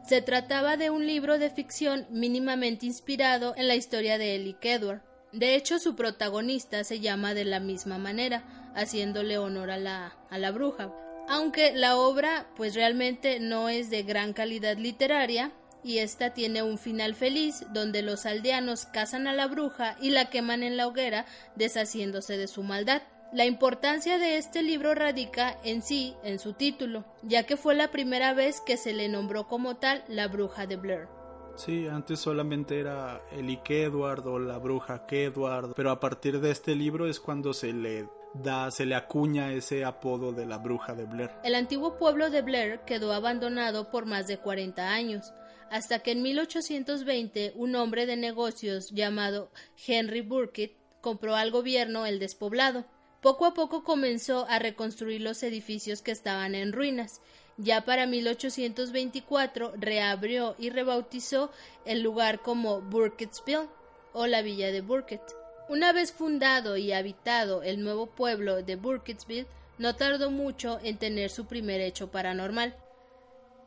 Se 0.07 0.23
trataba 0.23 0.77
de 0.77 0.91
un 0.91 1.07
libro 1.07 1.39
de 1.39 1.51
ficción 1.51 2.07
mínimamente 2.11 2.87
inspirado 2.87 3.55
en 3.57 3.69
la 3.69 3.75
historia 3.75 4.19
de 4.19 4.37
Ellie 4.37 4.57
Kedward. 4.61 5.03
De 5.33 5.55
hecho, 5.55 5.79
su 5.79 5.97
protagonista 5.97 6.85
se 6.85 7.01
llama 7.01 7.35
de 7.35 7.45
la 7.45 7.61
misma 7.61 7.99
manera, 7.99 8.73
haciéndole 8.75 9.39
honor 9.39 9.71
a 9.71 9.79
la, 9.79 10.17
a 10.31 10.39
la 10.39 10.53
bruja 10.53 10.93
aunque 11.29 11.75
la 11.75 11.97
obra 11.97 12.47
pues 12.57 12.75
realmente 12.75 13.41
no 13.41 13.69
es 13.69 13.91
de 13.91 14.03
gran 14.03 14.33
calidad 14.33 14.77
literaria 14.77 15.53
y 15.87 15.99
esta 15.99 16.35
tiene 16.35 16.65
un 16.65 16.79
final 16.79 17.15
feliz 17.15 17.65
donde 17.73 18.03
los 18.03 18.27
aldeanos 18.27 18.87
cazan 18.87 19.29
a 19.29 19.33
la 19.33 19.47
bruja 19.47 19.97
y 20.01 20.11
la 20.11 20.31
queman 20.31 20.65
en 20.65 20.77
la 20.77 20.89
hoguera 20.89 21.27
deshaciéndose 21.55 22.37
de 22.37 22.49
su 22.49 22.65
maldad. 22.65 23.03
La 23.33 23.45
importancia 23.45 24.19
de 24.19 24.37
este 24.37 24.65
libro 24.65 24.97
radica 24.97 25.57
en 25.63 25.83
sí 25.83 26.15
en 26.25 26.41
su 26.41 26.55
título, 26.55 27.05
ya 27.23 27.45
que 27.45 27.57
fue 27.57 27.77
la 27.77 27.93
primera 27.93 28.35
vez 28.35 28.61
que 28.61 28.77
se 28.77 28.95
le 28.95 29.09
nombró 29.09 29.47
como 29.47 29.77
tal 29.77 30.03
la 30.09 30.27
bruja 30.27 30.67
de 30.67 30.75
Blair. 30.75 31.09
Sí, 31.55 31.87
antes 31.87 32.19
solamente 32.19 32.81
era 32.81 33.23
el 33.31 33.49
Ike 33.49 33.85
Edward 33.85 34.27
o 34.27 34.41
la 34.41 34.59
bruja 34.59 35.07
Kedward, 35.07 35.73
pero 35.75 35.93
a 35.93 36.01
partir 36.01 36.41
de 36.41 36.51
este 36.51 36.75
libro 36.75 37.07
es 37.07 37.21
cuando 37.21 37.55
se 37.55 37.73
le 37.73 38.09
da, 38.35 38.71
se 38.71 38.87
le 38.87 38.95
acuña 38.97 39.53
ese 39.53 39.85
apodo 39.85 40.33
de 40.33 40.47
la 40.47 40.59
bruja 40.59 40.95
de 40.95 41.05
Blair. 41.05 41.31
El 41.45 41.55
antiguo 41.55 41.97
pueblo 41.97 42.29
de 42.29 42.43
Blair 42.43 42.81
quedó 42.81 43.13
abandonado 43.13 43.91
por 43.91 44.05
más 44.05 44.27
de 44.27 44.39
40 44.39 44.93
años, 44.93 45.33
hasta 45.77 45.99
que 45.99 46.13
en 46.13 46.23
1820 46.23 47.53
un 47.55 47.77
hombre 47.77 48.07
de 48.07 48.17
negocios 48.17 48.91
llamado 48.93 49.51
Henry 49.87 50.23
Burkitt 50.23 50.73
compró 51.03 51.37
al 51.37 51.51
gobierno 51.51 52.07
el 52.07 52.19
despoblado. 52.19 52.87
Poco 53.21 53.45
a 53.45 53.53
poco 53.53 53.85
comenzó 53.85 54.47
a 54.49 54.59
reconstruir 54.59 55.21
los 55.21 55.43
edificios 55.43 56.01
que 56.01 56.13
estaban 56.13 56.55
en 56.55 56.73
ruinas. 56.73 57.21
Ya 57.59 57.85
para 57.85 58.07
1824 58.07 59.75
reabrió 59.77 60.57
y 60.59 60.71
rebautizó 60.71 61.51
el 61.85 62.01
lugar 62.01 62.41
como 62.41 62.81
Burkittsville 62.81 63.69
o 64.15 64.27
la 64.27 64.41
villa 64.41 64.73
de 64.73 64.81
Burkitt. 64.81 65.21
Una 65.69 65.93
vez 65.93 66.11
fundado 66.11 66.79
y 66.79 66.93
habitado 66.93 67.63
el 67.63 67.83
nuevo 67.83 68.07
pueblo 68.07 68.63
de 68.63 68.77
Burkittsville, 68.77 69.47
no 69.77 69.95
tardó 69.95 70.31
mucho 70.31 70.81
en 70.83 70.97
tener 70.97 71.29
su 71.29 71.45
primer 71.45 71.83
hecho 71.83 72.11
paranormal. 72.11 72.75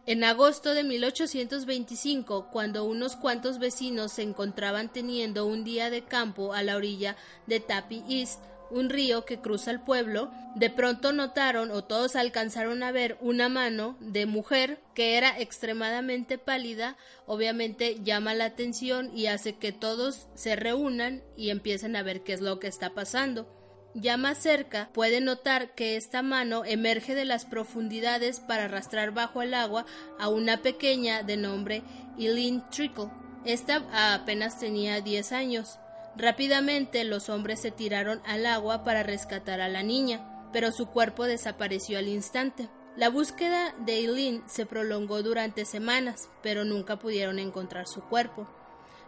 En 0.09 0.23
agosto 0.23 0.73
de 0.73 0.83
1825, 0.83 2.49
cuando 2.49 2.83
unos 2.83 3.15
cuantos 3.15 3.59
vecinos 3.59 4.13
se 4.13 4.23
encontraban 4.23 4.91
teniendo 4.91 5.45
un 5.45 5.63
día 5.63 5.91
de 5.91 6.03
campo 6.03 6.55
a 6.55 6.63
la 6.63 6.77
orilla 6.77 7.15
de 7.45 7.59
Tapi 7.59 8.03
East, 8.09 8.41
un 8.71 8.89
río 8.89 9.23
que 9.25 9.39
cruza 9.39 9.69
el 9.69 9.79
pueblo, 9.79 10.31
de 10.55 10.71
pronto 10.71 11.13
notaron 11.13 11.69
o 11.69 11.83
todos 11.83 12.15
alcanzaron 12.15 12.81
a 12.81 12.91
ver 12.91 13.19
una 13.21 13.49
mano 13.49 13.97
de 13.99 14.25
mujer 14.25 14.81
que 14.95 15.15
era 15.15 15.39
extremadamente 15.39 16.39
pálida, 16.39 16.97
obviamente 17.27 17.99
llama 18.01 18.33
la 18.33 18.45
atención 18.45 19.15
y 19.15 19.27
hace 19.27 19.57
que 19.57 19.73
todos 19.73 20.27
se 20.33 20.55
reúnan 20.55 21.21
y 21.37 21.51
empiecen 21.51 21.95
a 21.95 22.01
ver 22.01 22.23
qué 22.23 22.33
es 22.33 22.41
lo 22.41 22.59
que 22.59 22.65
está 22.65 22.95
pasando. 22.95 23.58
Ya 24.01 24.15
más 24.15 24.37
cerca 24.37 24.89
puede 24.93 25.19
notar 25.19 25.75
que 25.75 25.97
esta 25.97 26.21
mano 26.21 26.63
emerge 26.63 27.15
de 27.15 27.25
las 27.25 27.43
profundidades 27.43 28.39
para 28.39 28.65
arrastrar 28.65 29.11
bajo 29.11 29.41
el 29.41 29.53
agua 29.53 29.85
a 30.17 30.29
una 30.29 30.61
pequeña 30.61 31.21
de 31.23 31.35
nombre 31.35 31.83
Eileen 32.17 32.63
Trickle. 32.69 33.09
Esta 33.43 34.13
apenas 34.13 34.57
tenía 34.57 35.01
10 35.01 35.33
años. 35.33 35.79
Rápidamente 36.15 37.03
los 37.03 37.27
hombres 37.27 37.59
se 37.59 37.71
tiraron 37.71 38.21
al 38.25 38.45
agua 38.45 38.85
para 38.85 39.03
rescatar 39.03 39.59
a 39.59 39.67
la 39.67 39.83
niña, 39.83 40.47
pero 40.53 40.71
su 40.71 40.87
cuerpo 40.87 41.25
desapareció 41.25 41.97
al 41.97 42.07
instante. 42.07 42.69
La 42.95 43.09
búsqueda 43.09 43.75
de 43.79 43.97
Eileen 43.97 44.43
se 44.47 44.65
prolongó 44.65 45.23
durante 45.23 45.65
semanas, 45.65 46.29
pero 46.41 46.63
nunca 46.63 46.99
pudieron 46.99 47.37
encontrar 47.37 47.85
su 47.85 48.01
cuerpo. 48.01 48.47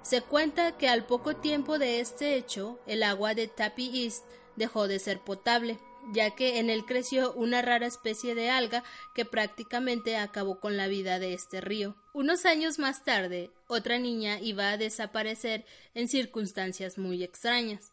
Se 0.02 0.22
cuenta 0.22 0.78
que 0.78 0.90
al 0.90 1.06
poco 1.06 1.36
tiempo 1.36 1.78
de 1.78 2.00
este 2.00 2.36
hecho, 2.36 2.80
el 2.88 3.04
agua 3.04 3.36
de 3.36 3.48
Tapi 3.48 4.04
East 4.04 4.26
dejó 4.62 4.88
de 4.88 5.00
ser 5.00 5.20
potable, 5.22 5.80
ya 6.14 6.36
que 6.36 6.60
en 6.60 6.70
él 6.70 6.86
creció 6.86 7.34
una 7.34 7.64
rara 7.64 7.88
especie 7.88 8.36
de 8.36 8.52
alga 8.52 8.84
que 9.16 9.26
prácticamente 9.26 10.18
acabó 10.18 10.60
con 10.60 10.78
la 10.78 10.88
vida 10.88 11.18
de 11.18 11.34
este 11.34 11.62
río. 11.62 11.96
Unos 12.14 12.46
años 12.46 12.78
más 12.78 13.04
tarde, 13.04 13.50
otra 13.68 13.98
niña 13.98 14.40
iba 14.40 14.70
a 14.70 14.78
desaparecer 14.78 15.66
en 15.96 16.08
circunstancias 16.08 17.00
muy 17.00 17.24
extrañas. 17.24 17.92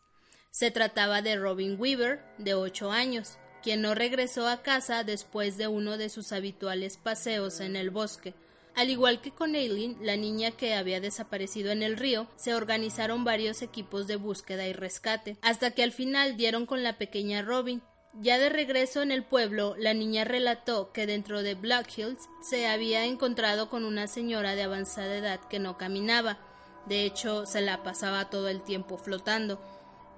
Se 0.51 0.71
trataba 0.71 1.23
de 1.23 1.37
Robin 1.37 1.77
Weaver, 1.81 2.23
de 2.37 2.53
ocho 2.53 2.93
años, 2.93 3.39
quien 3.63 3.81
no 3.81 3.95
regresó 3.95 4.47
a 4.47 4.63
casa 4.63 5.05
después 5.05 5.57
de 5.57 5.69
uno 5.69 5.97
de 5.97 6.11
sus 6.11 6.33
habituales 6.33 6.99
paseos 6.99 7.61
en 7.61 7.77
el 7.77 7.89
bosque. 7.89 8.35
Al 8.79 8.91
igual 8.91 9.21
que 9.21 9.33
con 9.33 9.57
Aileen, 9.57 9.97
la 10.03 10.17
niña 10.17 10.53
que 10.53 10.77
había 10.77 11.01
desaparecido 11.01 11.73
en 11.73 11.83
el 11.83 11.97
río, 11.97 12.29
se 12.37 12.55
organizaron 12.55 13.25
varios 13.25 13.61
equipos 13.61 14.07
de 14.07 14.15
búsqueda 14.15 14.69
y 14.69 14.73
rescate, 14.73 15.37
hasta 15.43 15.73
que 15.73 15.83
al 15.83 15.91
final 15.91 16.37
dieron 16.37 16.65
con 16.65 16.85
la 16.85 16.97
pequeña 16.97 17.43
Robin, 17.43 17.83
ya 18.15 18.39
de 18.39 18.51
regreso 18.51 19.03
en 19.03 19.11
el 19.11 19.25
pueblo, 19.25 19.75
la 19.77 19.95
niña 19.95 20.23
relató 20.23 20.93
que 20.93 21.07
dentro 21.07 21.43
de 21.43 21.57
Black 21.57 21.99
Hills 21.99 22.29
se 22.41 22.69
había 22.69 23.05
encontrado 23.05 23.69
con 23.69 23.85
una 23.85 24.07
señora 24.07 24.55
de 24.55 24.63
avanzada 24.63 25.17
edad 25.17 25.41
que 25.51 25.59
no 25.59 25.77
caminaba. 25.77 26.39
De 26.87 27.03
hecho, 27.03 27.47
se 27.47 27.61
la 27.61 27.83
pasaba 27.83 28.31
todo 28.31 28.47
el 28.47 28.63
tiempo 28.63 28.97
flotando. 28.97 29.61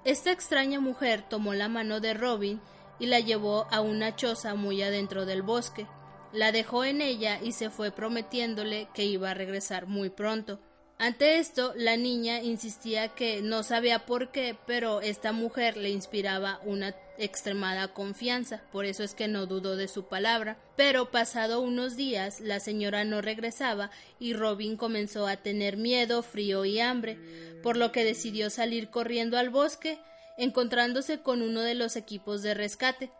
Esta 0.05 0.31
extraña 0.31 0.79
mujer 0.79 1.27
tomó 1.27 1.55
la 1.55 1.67
mano 1.67 1.99
de 1.99 2.13
Robin 2.13 2.61
y 2.99 3.07
la 3.07 3.21
llevó 3.21 3.65
a 3.71 3.81
una 3.81 4.15
choza 4.15 4.53
muy 4.53 4.83
adentro 4.83 5.25
del 5.25 5.41
bosque. 5.41 5.87
La 6.33 6.51
dejó 6.51 6.85
en 6.85 7.01
ella 7.01 7.39
y 7.41 7.51
se 7.51 7.69
fue 7.69 7.91
prometiéndole 7.91 8.87
que 8.93 9.05
iba 9.05 9.31
a 9.31 9.33
regresar 9.33 9.87
muy 9.87 10.09
pronto. 10.09 10.59
Ante 11.01 11.39
esto, 11.39 11.73
la 11.75 11.97
niña 11.97 12.43
insistía 12.43 13.07
que 13.07 13.41
no 13.41 13.63
sabía 13.63 14.05
por 14.05 14.31
qué, 14.31 14.55
pero 14.67 15.01
esta 15.01 15.31
mujer 15.31 15.75
le 15.75 15.89
inspiraba 15.89 16.61
una 16.63 16.95
extremada 17.17 17.87
confianza, 17.87 18.61
por 18.71 18.85
eso 18.85 19.03
es 19.03 19.15
que 19.15 19.27
no 19.27 19.47
dudó 19.47 19.75
de 19.75 19.87
su 19.87 20.05
palabra. 20.05 20.59
Pero 20.75 21.09
pasado 21.09 21.59
unos 21.59 21.95
días, 21.95 22.39
la 22.39 22.59
señora 22.59 23.03
no 23.03 23.19
regresaba 23.21 23.89
y 24.19 24.33
Robin 24.33 24.77
comenzó 24.77 25.25
a 25.25 25.37
tener 25.37 25.75
miedo, 25.75 26.21
frío 26.21 26.65
y 26.65 26.79
hambre, 26.79 27.17
por 27.63 27.77
lo 27.77 27.91
que 27.91 28.03
decidió 28.03 28.51
salir 28.51 28.89
corriendo 28.89 29.39
al 29.39 29.49
bosque, 29.49 29.97
encontrándose 30.37 31.19
con 31.21 31.41
uno 31.41 31.61
de 31.61 31.73
los 31.73 31.95
equipos 31.95 32.43
de 32.43 32.53
rescate. 32.53 33.11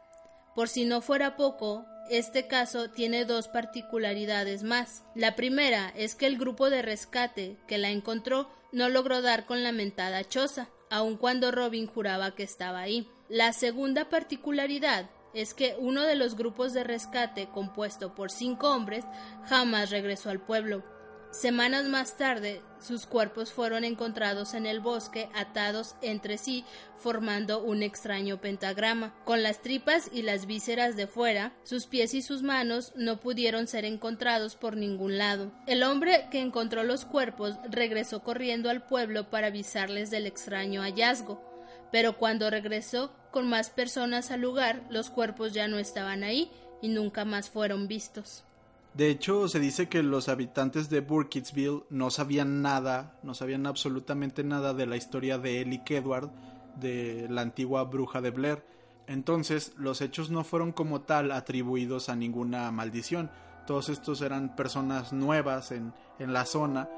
Por 0.54 0.70
si 0.70 0.86
no 0.86 1.02
fuera 1.02 1.36
poco, 1.36 1.88
este 2.12 2.46
caso 2.46 2.90
tiene 2.90 3.24
dos 3.24 3.48
particularidades 3.48 4.64
más. 4.64 5.04
La 5.16 5.38
primera 5.38 5.94
es 5.96 6.16
que 6.16 6.28
el 6.28 6.38
grupo 6.38 6.70
de 6.70 6.82
rescate 6.82 7.58
que 7.68 7.78
la 7.78 7.90
encontró 7.90 8.50
no 8.74 8.90
logró 8.90 9.22
dar 9.22 9.46
con 9.46 9.64
la 9.64 9.72
mentada 9.72 10.28
choza, 10.28 10.68
aun 10.90 11.16
cuando 11.16 11.52
Robin 11.52 11.88
juraba 11.88 12.36
que 12.36 12.44
estaba 12.44 12.82
ahí. 12.82 13.08
La 13.30 13.54
segunda 13.54 14.10
particularidad 14.10 15.10
es 15.34 15.54
que 15.54 15.78
uno 15.80 16.04
de 16.04 16.16
los 16.16 16.36
grupos 16.36 16.74
de 16.74 16.84
rescate 16.84 17.48
compuesto 17.48 18.14
por 18.14 18.30
cinco 18.30 18.72
hombres 18.72 19.06
jamás 19.46 19.90
regresó 19.90 20.30
al 20.30 20.42
pueblo. 20.42 20.84
Semanas 21.32 21.86
más 21.86 22.18
tarde, 22.18 22.62
sus 22.82 23.06
cuerpos 23.06 23.54
fueron 23.54 23.86
encontrados 23.86 24.54
en 24.54 24.66
el 24.66 24.82
bosque 24.82 25.30
atados 25.34 25.96
entre 26.02 26.38
sí, 26.38 26.66
formando 26.98 27.64
un 27.64 27.84
extraño 27.84 28.42
pentagrama. 28.42 29.16
Con 29.24 29.42
las 29.42 29.62
tripas 29.62 30.10
y 30.12 30.24
las 30.24 30.46
vísceras 30.46 30.98
de 30.98 31.08
fuera, 31.08 31.54
sus 31.64 31.88
pies 31.88 32.14
y 32.14 32.22
sus 32.22 32.44
manos 32.44 32.92
no 32.98 33.22
pudieron 33.22 33.68
ser 33.68 33.86
encontrados 33.86 34.58
por 34.58 34.76
ningún 34.76 35.18
lado. 35.18 35.54
El 35.68 35.84
hombre 35.84 36.28
que 36.32 36.42
encontró 36.42 36.84
los 36.84 37.06
cuerpos 37.06 37.56
regresó 37.70 38.24
corriendo 38.24 38.70
al 38.70 38.86
pueblo 38.86 39.30
para 39.30 39.48
avisarles 39.48 40.12
del 40.12 40.26
extraño 40.26 40.82
hallazgo, 40.82 41.42
pero 41.94 42.18
cuando 42.18 42.50
regresó 42.50 43.14
con 43.32 43.48
más 43.48 43.70
personas 43.70 44.32
al 44.32 44.42
lugar, 44.42 44.84
los 44.90 45.10
cuerpos 45.10 45.54
ya 45.54 45.70
no 45.70 45.80
estaban 45.80 46.24
ahí 46.24 46.52
y 46.82 46.90
nunca 46.90 47.24
más 47.24 47.50
fueron 47.50 47.88
vistos. 47.88 48.44
De 48.94 49.10
hecho, 49.10 49.48
se 49.48 49.60
dice 49.60 49.88
que 49.88 50.04
los 50.04 50.28
habitantes 50.28 50.90
de 50.90 51.00
Burkittsville 51.00 51.84
no 51.90 52.10
sabían 52.10 52.62
nada, 52.62 53.18
no 53.24 53.34
sabían 53.34 53.66
absolutamente 53.66 54.44
nada 54.44 54.74
de 54.74 54.86
la 54.86 54.98
historia 54.98 55.38
de 55.38 55.62
Ellie 55.62 55.82
Edward, 55.88 56.30
de 56.76 57.28
la 57.30 57.42
antigua 57.42 57.86
bruja 57.86 58.20
de 58.20 58.32
Blair. 58.32 58.66
Entonces, 59.08 59.74
los 59.78 60.02
hechos 60.02 60.30
no 60.30 60.44
fueron 60.44 60.74
como 60.74 61.02
tal 61.02 61.32
atribuidos 61.32 62.10
a 62.10 62.18
ninguna 62.18 62.70
maldición. 62.72 63.32
Todos 63.66 63.88
estos 63.88 64.22
eran 64.22 64.56
personas 64.58 65.14
nuevas 65.14 65.72
en, 65.72 65.94
en 66.20 66.34
la 66.34 66.46
zona 66.46 66.90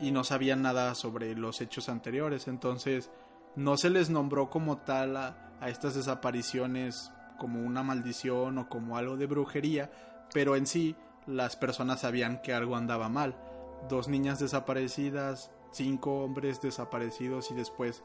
y 0.00 0.12
no 0.12 0.22
sabían 0.22 0.62
nada 0.62 0.94
sobre 0.94 1.34
los 1.34 1.60
hechos 1.60 1.88
anteriores. 1.88 2.46
Entonces, 2.46 3.10
no 3.56 3.76
se 3.76 3.90
les 3.90 4.08
nombró 4.08 4.50
como 4.50 4.78
tal 4.78 5.16
a, 5.16 5.56
a 5.60 5.68
estas 5.68 5.96
desapariciones 5.96 7.10
como 7.38 7.60
una 7.60 7.82
maldición 7.82 8.58
o 8.58 8.68
como 8.68 8.96
algo 8.96 9.16
de 9.16 9.26
brujería, 9.26 9.90
pero 10.32 10.54
en 10.56 10.66
sí 10.66 10.94
las 11.26 11.56
personas 11.56 12.00
sabían 12.00 12.42
que 12.42 12.52
algo 12.52 12.76
andaba 12.76 13.08
mal. 13.08 13.36
Dos 13.88 14.08
niñas 14.08 14.38
desaparecidas, 14.38 15.50
cinco 15.72 16.22
hombres 16.24 16.60
desaparecidos 16.60 17.50
y 17.50 17.54
después 17.54 18.02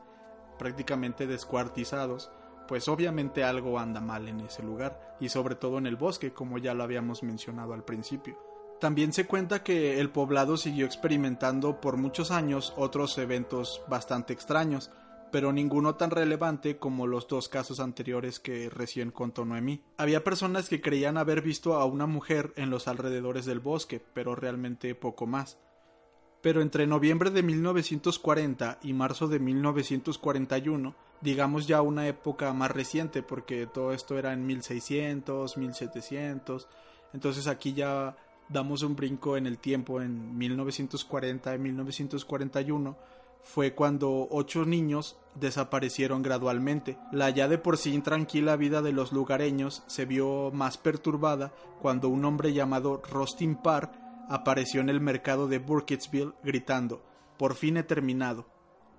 prácticamente 0.58 1.28
descuartizados, 1.28 2.32
pues 2.68 2.88
obviamente 2.88 3.44
algo 3.44 3.78
anda 3.80 4.02
mal 4.02 4.28
en 4.28 4.42
ese 4.42 4.64
lugar 4.64 5.18
y 5.20 5.30
sobre 5.30 5.56
todo 5.56 5.78
en 5.78 5.86
el 5.86 5.96
bosque, 5.96 6.34
como 6.34 6.58
ya 6.58 6.74
lo 6.74 6.84
habíamos 6.84 7.24
mencionado 7.24 7.74
al 7.74 7.84
principio. 7.84 8.38
También 8.80 9.14
se 9.14 9.26
cuenta 9.26 9.64
que 9.64 10.00
el 10.00 10.10
poblado 10.10 10.58
siguió 10.58 10.86
experimentando 10.86 11.80
por 11.80 11.98
muchos 11.98 12.32
años 12.32 12.74
otros 12.76 13.18
eventos 13.18 13.82
bastante 13.88 14.34
extraños, 14.34 14.92
pero 15.36 15.52
ninguno 15.52 15.96
tan 15.96 16.12
relevante 16.12 16.78
como 16.78 17.08
los 17.08 17.28
dos 17.28 17.50
casos 17.50 17.82
anteriores 17.82 18.40
que 18.40 18.70
recién 18.70 19.12
contó 19.12 19.44
Noemí. 19.44 19.84
Había 19.98 20.24
personas 20.24 20.70
que 20.70 20.80
creían 20.80 21.18
haber 21.18 21.42
visto 21.42 21.76
a 21.76 21.84
una 21.84 22.06
mujer 22.06 22.54
en 22.56 22.70
los 22.70 22.88
alrededores 22.88 23.44
del 23.44 23.60
bosque, 23.60 24.02
pero 24.14 24.34
realmente 24.34 24.96
poco 24.96 25.28
más. 25.28 25.58
Pero 26.42 26.62
entre 26.62 26.88
noviembre 26.88 27.32
de 27.32 27.44
1940 27.44 28.80
y 28.82 28.94
marzo 28.94 29.28
de 29.28 29.40
1941, 29.40 30.96
digamos 31.20 31.68
ya 31.68 31.82
una 31.82 32.08
época 32.08 32.54
más 32.54 32.72
reciente, 32.72 33.22
porque 33.22 33.68
todo 33.68 33.92
esto 33.92 34.18
era 34.18 34.32
en 34.32 34.48
1600, 34.48 35.58
1700, 35.58 36.70
entonces 37.12 37.48
aquí 37.48 37.74
ya 37.74 38.16
damos 38.48 38.84
un 38.84 38.96
brinco 38.96 39.36
en 39.36 39.48
el 39.48 39.58
tiempo 39.58 40.02
en 40.02 40.38
1940 40.38 41.56
y 41.56 41.60
1941, 41.60 42.98
fue 43.46 43.76
cuando 43.76 44.28
ocho 44.32 44.66
niños 44.66 45.18
desaparecieron 45.36 46.24
gradualmente. 46.24 46.98
La 47.12 47.30
ya 47.30 47.48
de 47.48 47.60
por 47.60 47.78
sí 47.78 47.94
intranquila 47.94 48.56
vida 48.56 48.82
de 48.82 48.92
los 48.92 49.14
lugareños 49.14 49.84
se 49.86 50.06
vio 50.06 50.52
más 50.52 50.78
perturbada 50.78 51.54
cuando 51.80 52.10
un 52.10 52.26
hombre 52.26 52.54
llamado 52.54 53.02
Rostin 53.10 53.56
Parr 53.56 53.92
apareció 54.30 54.82
en 54.82 54.90
el 54.90 55.00
mercado 55.00 55.48
de 55.48 55.60
Burkittsville 55.60 56.34
gritando 56.44 57.04
Por 57.38 57.54
fin 57.54 57.78
he 57.78 57.84
terminado. 57.84 58.48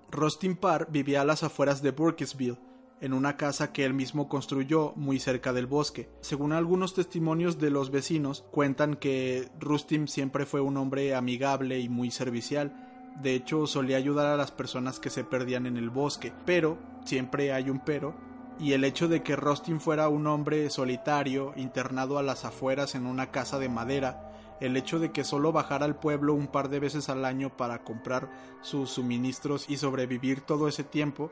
Rostin 0.09 0.55
Parr 0.55 0.87
vivía 0.89 1.21
a 1.21 1.25
las 1.25 1.43
afueras 1.43 1.81
de 1.81 1.91
Burkittsville, 1.91 2.57
en 3.01 3.13
una 3.13 3.35
casa 3.35 3.73
que 3.73 3.83
él 3.83 3.93
mismo 3.93 4.29
construyó 4.29 4.93
muy 4.95 5.19
cerca 5.19 5.51
del 5.51 5.67
bosque. 5.67 6.09
Según 6.21 6.53
algunos 6.53 6.93
testimonios 6.93 7.59
de 7.59 7.69
los 7.69 7.91
vecinos, 7.91 8.45
cuentan 8.51 8.95
que 8.95 9.49
Rustin 9.59 10.07
siempre 10.07 10.45
fue 10.45 10.61
un 10.61 10.77
hombre 10.77 11.13
amigable 11.13 11.79
y 11.79 11.89
muy 11.89 12.09
servicial, 12.09 12.86
de 13.21 13.33
hecho, 13.33 13.65
solía 13.67 13.97
ayudar 13.97 14.27
a 14.27 14.37
las 14.37 14.51
personas 14.51 14.99
que 14.99 15.09
se 15.09 15.23
perdían 15.23 15.65
en 15.65 15.77
el 15.77 15.89
bosque, 15.89 16.33
pero, 16.45 16.77
siempre 17.05 17.51
hay 17.51 17.69
un 17.69 17.79
pero, 17.79 18.13
y 18.59 18.73
el 18.73 18.83
hecho 18.83 19.07
de 19.07 19.23
que 19.23 19.35
Rostin 19.35 19.79
fuera 19.79 20.09
un 20.09 20.27
hombre 20.27 20.69
solitario, 20.69 21.53
internado 21.55 22.17
a 22.17 22.23
las 22.23 22.45
afueras 22.45 22.95
en 22.95 23.05
una 23.05 23.31
casa 23.31 23.59
de 23.59 23.69
madera, 23.69 24.31
el 24.59 24.75
hecho 24.75 24.99
de 24.99 25.11
que 25.11 25.23
solo 25.23 25.51
bajara 25.51 25.85
al 25.85 25.95
pueblo 25.95 26.33
un 26.33 26.47
par 26.47 26.69
de 26.69 26.79
veces 26.79 27.09
al 27.09 27.25
año 27.25 27.55
para 27.55 27.83
comprar 27.83 28.31
sus 28.61 28.89
suministros 28.89 29.69
y 29.69 29.77
sobrevivir 29.77 30.41
todo 30.41 30.67
ese 30.67 30.83
tiempo, 30.83 31.31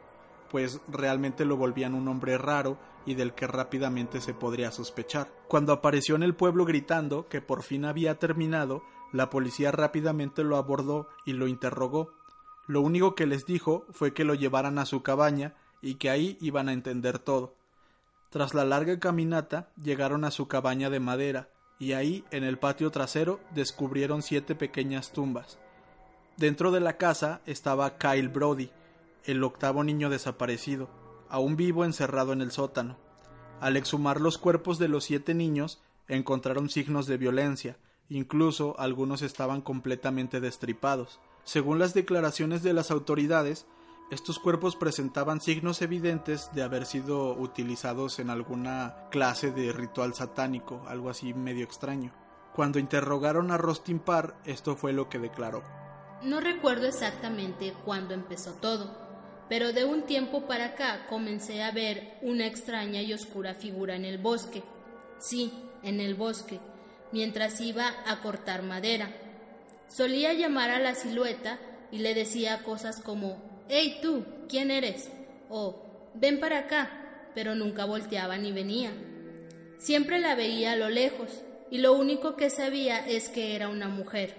pues 0.51 0.79
realmente 0.87 1.45
lo 1.45 1.57
volvían 1.57 1.95
un 1.95 2.07
hombre 2.07 2.37
raro 2.37 2.77
y 3.05 3.15
del 3.15 3.33
que 3.33 3.47
rápidamente 3.47 4.21
se 4.21 4.33
podría 4.33 4.71
sospechar. 4.71 5.31
Cuando 5.47 5.73
apareció 5.73 6.15
en 6.15 6.23
el 6.23 6.35
pueblo 6.35 6.65
gritando 6.65 7.27
que 7.27 7.41
por 7.41 7.63
fin 7.63 7.85
había 7.85 8.19
terminado, 8.19 8.83
la 9.11 9.29
policía 9.29 9.71
rápidamente 9.71 10.43
lo 10.43 10.57
abordó 10.57 11.07
y 11.25 11.33
lo 11.33 11.47
interrogó. 11.47 12.11
Lo 12.67 12.81
único 12.81 13.15
que 13.15 13.27
les 13.27 13.45
dijo 13.45 13.85
fue 13.91 14.13
que 14.13 14.23
lo 14.23 14.33
llevaran 14.33 14.79
a 14.79 14.85
su 14.85 15.03
cabaña 15.03 15.53
y 15.81 15.95
que 15.95 16.09
ahí 16.09 16.37
iban 16.41 16.69
a 16.69 16.73
entender 16.73 17.19
todo. 17.19 17.53
Tras 18.29 18.53
la 18.53 18.65
larga 18.65 18.99
caminata 18.99 19.69
llegaron 19.81 20.25
a 20.25 20.31
su 20.31 20.47
cabaña 20.47 20.89
de 20.89 20.99
madera 20.99 21.49
y 21.79 21.93
ahí 21.93 22.23
en 22.31 22.43
el 22.43 22.57
patio 22.57 22.91
trasero 22.91 23.39
descubrieron 23.53 24.21
siete 24.21 24.55
pequeñas 24.55 25.11
tumbas. 25.11 25.59
Dentro 26.37 26.71
de 26.71 26.79
la 26.79 26.97
casa 26.97 27.41
estaba 27.45 27.97
Kyle 27.97 28.29
Brody, 28.29 28.71
el 29.23 29.43
octavo 29.43 29.83
niño 29.83 30.09
desaparecido, 30.09 30.89
aún 31.29 31.55
vivo 31.55 31.85
encerrado 31.85 32.33
en 32.33 32.41
el 32.41 32.51
sótano. 32.51 32.97
Al 33.61 33.77
exhumar 33.77 34.19
los 34.19 34.37
cuerpos 34.37 34.79
de 34.79 34.89
los 34.89 35.05
siete 35.05 35.33
niños 35.33 35.81
encontraron 36.07 36.69
signos 36.69 37.07
de 37.07 37.17
violencia, 37.17 37.77
Incluso 38.09 38.75
algunos 38.79 39.21
estaban 39.21 39.61
completamente 39.61 40.39
destripados. 40.39 41.19
Según 41.43 41.79
las 41.79 41.93
declaraciones 41.93 42.61
de 42.61 42.73
las 42.73 42.91
autoridades, 42.91 43.65
estos 44.11 44.37
cuerpos 44.37 44.75
presentaban 44.75 45.41
signos 45.41 45.81
evidentes 45.81 46.51
de 46.53 46.61
haber 46.61 46.85
sido 46.85 47.33
utilizados 47.33 48.19
en 48.19 48.29
alguna 48.29 48.95
clase 49.09 49.51
de 49.51 49.71
ritual 49.71 50.13
satánico, 50.13 50.83
algo 50.87 51.09
así 51.09 51.33
medio 51.33 51.63
extraño. 51.63 52.13
Cuando 52.53 52.77
interrogaron 52.77 53.49
a 53.49 53.57
Rostin 53.57 53.99
Parr, 53.99 54.35
esto 54.45 54.75
fue 54.75 54.93
lo 54.93 55.09
que 55.09 55.17
declaró. 55.17 55.63
No 56.21 56.39
recuerdo 56.39 56.87
exactamente 56.87 57.73
cuándo 57.83 58.13
empezó 58.13 58.53
todo, 58.53 58.95
pero 59.49 59.73
de 59.73 59.85
un 59.85 60.03
tiempo 60.03 60.45
para 60.47 60.67
acá 60.67 61.07
comencé 61.09 61.63
a 61.63 61.71
ver 61.71 62.19
una 62.21 62.45
extraña 62.45 63.01
y 63.01 63.11
oscura 63.11 63.55
figura 63.55 63.95
en 63.95 64.05
el 64.05 64.19
bosque. 64.19 64.63
Sí, 65.17 65.51
en 65.81 65.99
el 65.99 66.13
bosque 66.13 66.59
mientras 67.15 67.61
iba 67.61 67.93
a 68.07 68.19
cortar 68.19 68.61
madera. 68.61 69.09
Solía 69.87 70.33
llamar 70.33 70.69
a 70.69 70.79
la 70.79 70.95
silueta 70.95 71.57
y 71.89 71.99
le 71.99 72.13
decía 72.13 72.61
cosas 72.63 73.01
como 73.01 73.41
Hey 73.69 73.99
tú, 74.01 74.25
¿quién 74.49 74.69
eres? 74.69 75.09
o 75.47 76.11
Ven 76.13 76.41
para 76.41 76.59
acá, 76.59 77.31
pero 77.33 77.55
nunca 77.55 77.85
volteaba 77.85 78.37
ni 78.37 78.51
venía. 78.51 78.91
Siempre 79.77 80.19
la 80.19 80.35
veía 80.35 80.73
a 80.73 80.75
lo 80.75 80.89
lejos 80.89 81.41
y 81.71 81.77
lo 81.77 81.93
único 81.93 82.35
que 82.35 82.49
sabía 82.49 83.07
es 83.07 83.29
que 83.29 83.55
era 83.55 83.69
una 83.69 83.87
mujer. 83.87 84.35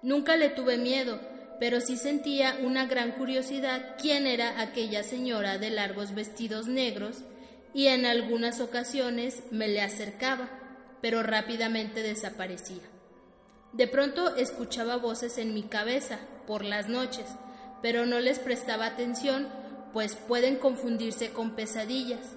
Nunca 0.00 0.36
le 0.36 0.48
tuve 0.48 0.78
miedo, 0.78 1.20
pero 1.60 1.82
sí 1.82 1.98
sentía 1.98 2.56
una 2.62 2.86
gran 2.86 3.12
curiosidad 3.12 3.96
quién 4.00 4.26
era 4.26 4.62
aquella 4.62 5.02
señora 5.02 5.58
de 5.58 5.68
largos 5.68 6.14
vestidos 6.14 6.66
negros 6.66 7.24
y 7.74 7.88
en 7.88 8.06
algunas 8.06 8.60
ocasiones 8.60 9.42
me 9.50 9.68
le 9.68 9.82
acercaba 9.82 10.65
pero 11.00 11.22
rápidamente 11.22 12.02
desaparecía. 12.02 12.82
De 13.72 13.86
pronto 13.86 14.36
escuchaba 14.36 14.96
voces 14.96 15.38
en 15.38 15.52
mi 15.52 15.64
cabeza 15.64 16.18
por 16.46 16.64
las 16.64 16.88
noches, 16.88 17.26
pero 17.82 18.06
no 18.06 18.20
les 18.20 18.38
prestaba 18.38 18.86
atención, 18.86 19.48
pues 19.92 20.14
pueden 20.14 20.56
confundirse 20.56 21.30
con 21.30 21.52
pesadillas. 21.56 22.36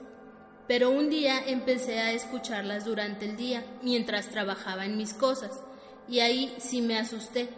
Pero 0.68 0.92
un 0.92 1.10
día 1.10 1.42
empecé 1.48 2.00
a 2.00 2.12
escucharlas 2.12 2.86
durante 2.86 3.26
el 3.26 3.38
día, 3.38 3.64
mientras 3.82 4.28
trabajaba 4.28 4.86
en 4.86 4.98
mis 4.98 5.14
cosas, 5.14 5.64
y 6.08 6.20
ahí 6.20 6.54
sí 6.60 6.82
me 6.82 6.98
asusté. 6.98 7.50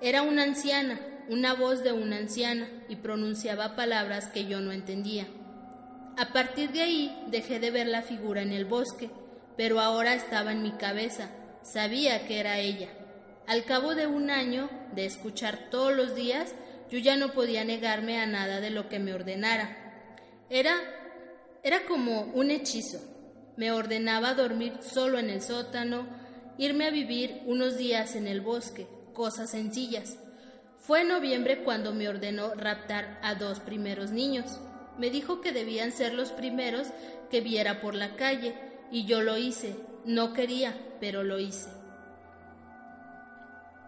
Era 0.00 0.22
una 0.22 0.42
anciana, 0.42 1.00
una 1.28 1.54
voz 1.54 1.82
de 1.82 1.92
una 1.92 2.18
anciana, 2.18 2.68
y 2.88 2.96
pronunciaba 2.96 3.76
palabras 3.76 4.28
que 4.28 4.46
yo 4.46 4.60
no 4.60 4.72
entendía. 4.72 5.26
A 6.16 6.32
partir 6.32 6.70
de 6.72 6.82
ahí 6.82 7.24
dejé 7.28 7.58
de 7.58 7.70
ver 7.70 7.86
la 7.86 8.02
figura 8.02 8.42
en 8.42 8.52
el 8.52 8.66
bosque, 8.66 9.10
pero 9.56 9.80
ahora 9.80 10.14
estaba 10.14 10.52
en 10.52 10.62
mi 10.62 10.72
cabeza, 10.72 11.30
sabía 11.62 12.26
que 12.26 12.40
era 12.40 12.58
ella. 12.58 12.88
Al 13.46 13.64
cabo 13.64 13.94
de 13.94 14.06
un 14.06 14.30
año 14.30 14.70
de 14.94 15.04
escuchar 15.06 15.70
todos 15.70 15.94
los 15.94 16.14
días, 16.14 16.54
yo 16.90 16.98
ya 16.98 17.16
no 17.16 17.32
podía 17.32 17.64
negarme 17.64 18.20
a 18.20 18.26
nada 18.26 18.60
de 18.60 18.70
lo 18.70 18.88
que 18.88 18.98
me 18.98 19.14
ordenara. 19.14 19.78
Era 20.50 20.74
era 21.64 21.86
como 21.86 22.22
un 22.34 22.50
hechizo. 22.50 22.98
Me 23.56 23.70
ordenaba 23.70 24.34
dormir 24.34 24.72
solo 24.80 25.18
en 25.18 25.30
el 25.30 25.42
sótano, 25.42 26.08
irme 26.58 26.86
a 26.86 26.90
vivir 26.90 27.42
unos 27.46 27.76
días 27.76 28.16
en 28.16 28.26
el 28.26 28.40
bosque, 28.40 28.88
cosas 29.12 29.50
sencillas. 29.50 30.18
Fue 30.78 31.02
en 31.02 31.08
noviembre 31.08 31.62
cuando 31.62 31.94
me 31.94 32.08
ordenó 32.08 32.54
raptar 32.54 33.20
a 33.22 33.36
dos 33.36 33.60
primeros 33.60 34.10
niños. 34.10 34.58
Me 34.98 35.10
dijo 35.10 35.40
que 35.40 35.52
debían 35.52 35.92
ser 35.92 36.14
los 36.14 36.32
primeros 36.32 36.88
que 37.30 37.40
viera 37.40 37.80
por 37.80 37.94
la 37.94 38.16
calle, 38.16 38.56
y 38.92 39.06
yo 39.06 39.22
lo 39.22 39.36
hice. 39.38 39.74
No 40.04 40.34
quería, 40.34 40.76
pero 41.00 41.24
lo 41.24 41.40
hice. 41.40 41.70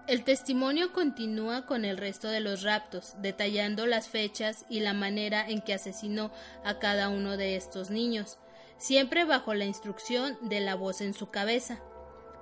El 0.06 0.22
testimonio 0.22 0.92
continúa 0.92 1.64
con 1.64 1.84
el 1.84 1.96
resto 1.96 2.28
de 2.28 2.40
los 2.40 2.62
raptos, 2.62 3.14
detallando 3.22 3.86
las 3.86 4.08
fechas 4.08 4.66
y 4.68 4.80
la 4.80 4.92
manera 4.92 5.48
en 5.48 5.62
que 5.62 5.72
asesinó 5.72 6.30
a 6.62 6.78
cada 6.78 7.08
uno 7.08 7.38
de 7.38 7.56
estos 7.56 7.90
niños, 7.90 8.38
siempre 8.76 9.24
bajo 9.24 9.54
la 9.54 9.64
instrucción 9.64 10.36
de 10.42 10.60
la 10.60 10.74
voz 10.74 11.00
en 11.00 11.14
su 11.14 11.30
cabeza. 11.30 11.80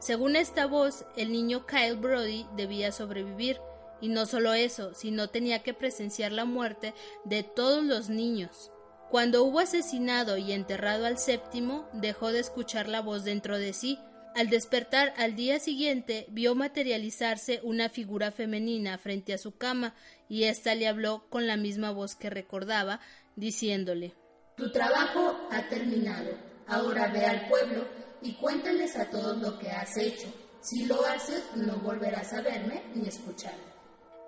Según 0.00 0.34
esta 0.34 0.66
voz, 0.66 1.04
el 1.16 1.30
niño 1.30 1.64
Kyle 1.64 1.94
Brody 1.94 2.46
debía 2.56 2.90
sobrevivir, 2.90 3.60
y 4.00 4.08
no 4.08 4.26
solo 4.26 4.54
eso, 4.54 4.92
sino 4.94 5.28
tenía 5.28 5.62
que 5.62 5.72
presenciar 5.72 6.32
la 6.32 6.44
muerte 6.44 6.94
de 7.24 7.44
todos 7.44 7.84
los 7.84 8.08
niños. 8.08 8.71
Cuando 9.12 9.44
hubo 9.44 9.58
asesinado 9.58 10.38
y 10.38 10.52
enterrado 10.52 11.04
al 11.04 11.18
séptimo, 11.18 11.86
dejó 11.92 12.32
de 12.32 12.40
escuchar 12.40 12.88
la 12.88 13.02
voz 13.02 13.24
dentro 13.24 13.58
de 13.58 13.74
sí. 13.74 13.98
Al 14.34 14.48
despertar 14.48 15.12
al 15.18 15.36
día 15.36 15.58
siguiente, 15.58 16.24
vio 16.30 16.54
materializarse 16.54 17.60
una 17.62 17.90
figura 17.90 18.32
femenina 18.32 18.96
frente 18.96 19.34
a 19.34 19.38
su 19.38 19.58
cama, 19.58 19.94
y 20.30 20.44
ésta 20.44 20.74
le 20.74 20.88
habló 20.88 21.26
con 21.28 21.46
la 21.46 21.58
misma 21.58 21.90
voz 21.90 22.14
que 22.14 22.30
recordaba, 22.30 23.00
diciéndole 23.36 24.14
Tu 24.56 24.72
trabajo 24.72 25.46
ha 25.50 25.68
terminado. 25.68 26.30
Ahora 26.66 27.08
ve 27.08 27.26
al 27.26 27.50
pueblo 27.50 27.84
y 28.22 28.32
cuéntales 28.36 28.96
a 28.96 29.10
todos 29.10 29.36
lo 29.36 29.58
que 29.58 29.68
has 29.68 29.94
hecho. 29.98 30.32
Si 30.62 30.86
lo 30.86 31.04
haces, 31.04 31.44
no 31.54 31.76
volverás 31.80 32.32
a 32.32 32.40
verme 32.40 32.82
ni 32.94 33.08
escucharme. 33.08 33.72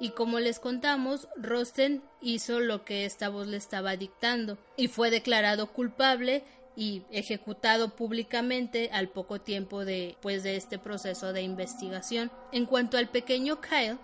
Y 0.00 0.10
como 0.10 0.40
les 0.40 0.58
contamos, 0.58 1.28
Rosten 1.36 2.02
hizo 2.20 2.60
lo 2.60 2.84
que 2.84 3.04
esta 3.04 3.28
voz 3.28 3.46
le 3.46 3.56
estaba 3.56 3.96
dictando 3.96 4.58
y 4.76 4.88
fue 4.88 5.10
declarado 5.10 5.72
culpable 5.72 6.44
y 6.76 7.02
ejecutado 7.10 7.94
públicamente 7.94 8.90
al 8.92 9.08
poco 9.08 9.40
tiempo 9.40 9.84
de 9.84 10.16
pues 10.20 10.42
de 10.42 10.56
este 10.56 10.78
proceso 10.78 11.32
de 11.32 11.42
investigación. 11.42 12.30
En 12.52 12.66
cuanto 12.66 12.98
al 12.98 13.08
pequeño 13.08 13.60
Kyle, 13.60 13.98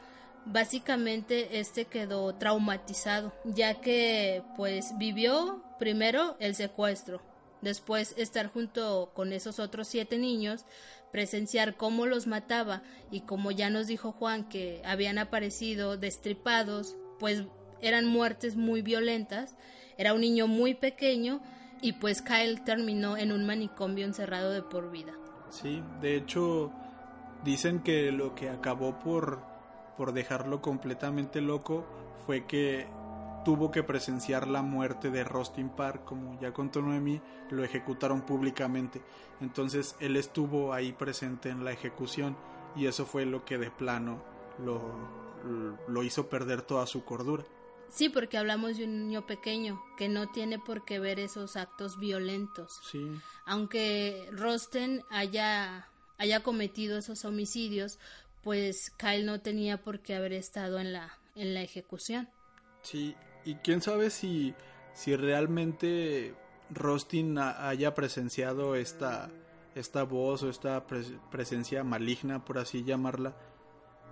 básicamente 0.45 1.59
este 1.59 1.87
quedó 1.87 2.35
traumatizado, 2.35 3.33
ya 3.45 3.81
que 3.81 4.43
pues 4.57 4.97
vivió 4.99 5.63
primero 5.79 6.37
el 6.39 6.55
secuestro, 6.55 7.21
Después 7.63 8.15
estar 8.17 8.47
junto 8.49 9.11
con 9.15 9.33
esos 9.33 9.59
otros 9.59 9.89
siete 9.89 10.19
niños, 10.19 10.65
presenciar 11.13 11.77
cómo 11.77 12.07
los 12.07 12.27
mataba 12.27 12.83
y 13.11 13.23
como 13.23 13.51
ya 13.51 13.71
nos 13.71 13.87
dijo 13.87 14.13
Juan 14.13 14.49
que 14.49 14.81
habían 14.85 15.19
aparecido 15.19 15.97
destripados, 15.97 16.97
pues 17.19 17.45
eran 17.81 18.07
muertes 18.07 18.57
muy 18.57 18.83
violentas. 18.83 19.57
Era 19.99 20.15
un 20.15 20.21
niño 20.21 20.47
muy 20.47 20.75
pequeño 20.75 21.41
y 21.83 21.93
pues 21.95 22.23
Kyle 22.23 22.63
terminó 22.65 23.17
en 23.17 23.33
un 23.33 23.45
manicomio 23.47 24.05
encerrado 24.05 24.53
de 24.53 24.63
por 24.63 24.91
vida. 24.91 25.13
Sí, 25.51 25.83
de 26.01 26.17
hecho 26.17 26.71
dicen 27.45 27.81
que 27.81 28.13
lo 28.13 28.35
que 28.35 28.49
acabó 28.49 28.99
por, 28.99 29.43
por 29.97 30.13
dejarlo 30.13 30.63
completamente 30.63 31.41
loco 31.41 31.87
fue 32.27 32.47
que 32.47 32.87
tuvo 33.45 33.71
que 33.71 33.83
presenciar 33.83 34.49
la 34.49 34.63
muerte 34.63 35.11
de 35.11 35.25
Rustin 35.25 35.71
Park, 35.71 36.05
como 36.05 36.39
ya 36.41 36.53
contó 36.53 36.83
Noemi, 36.83 37.21
lo 37.51 37.65
ejecutaron 37.65 38.23
públicamente. 38.23 39.03
Entonces 39.41 39.97
él 40.01 40.17
estuvo 40.17 40.73
ahí 40.73 40.93
presente 40.93 41.49
en 41.49 41.65
la 41.65 41.73
ejecución 41.73 42.37
y 42.77 42.87
eso 42.87 43.07
fue 43.07 43.27
lo 43.27 43.45
que 43.45 43.59
de 43.59 43.71
plano 43.71 44.23
lo, 44.59 44.93
lo 45.89 46.03
hizo 46.03 46.29
perder 46.29 46.63
toda 46.63 46.87
su 46.87 47.05
cordura. 47.05 47.45
Sí, 47.89 48.09
porque 48.09 48.39
hablamos 48.39 48.77
de 48.77 48.85
un 48.85 49.09
niño 49.09 49.27
pequeño 49.27 49.83
que 49.97 50.09
no 50.09 50.29
tiene 50.29 50.59
por 50.59 50.85
qué 50.85 51.01
ver 51.01 51.19
esos 51.19 51.57
actos 51.57 51.99
violentos. 51.99 52.81
Sí. 52.89 53.05
Aunque 53.47 54.29
Rosten 54.31 55.03
haya, 55.11 55.89
haya 56.17 56.43
cometido 56.43 56.99
esos 56.99 57.25
homicidios, 57.25 57.99
pues 58.43 58.91
Kyle 58.91 59.27
no 59.27 59.41
tenía 59.41 59.83
por 59.83 60.01
qué 60.01 60.15
haber 60.15 60.33
estado 60.33 60.79
en 60.79 60.93
la, 60.93 61.19
en 61.35 61.53
la 61.53 61.63
ejecución. 61.63 62.29
Sí, 62.83 63.17
y 63.45 63.57
quién 63.57 63.83
sabe 63.83 64.11
si, 64.11 64.55
si 64.93 65.17
realmente 65.17 66.35
Rostin 66.71 67.39
haya 67.39 67.95
presenciado 67.95 68.75
esta, 68.75 69.31
esta 69.75 70.05
voz 70.05 70.43
o 70.43 70.51
esta 70.51 70.87
presencia 71.31 71.85
maligna, 71.85 72.45
por 72.45 72.59
así 72.59 72.85
llamarla. 72.85 73.35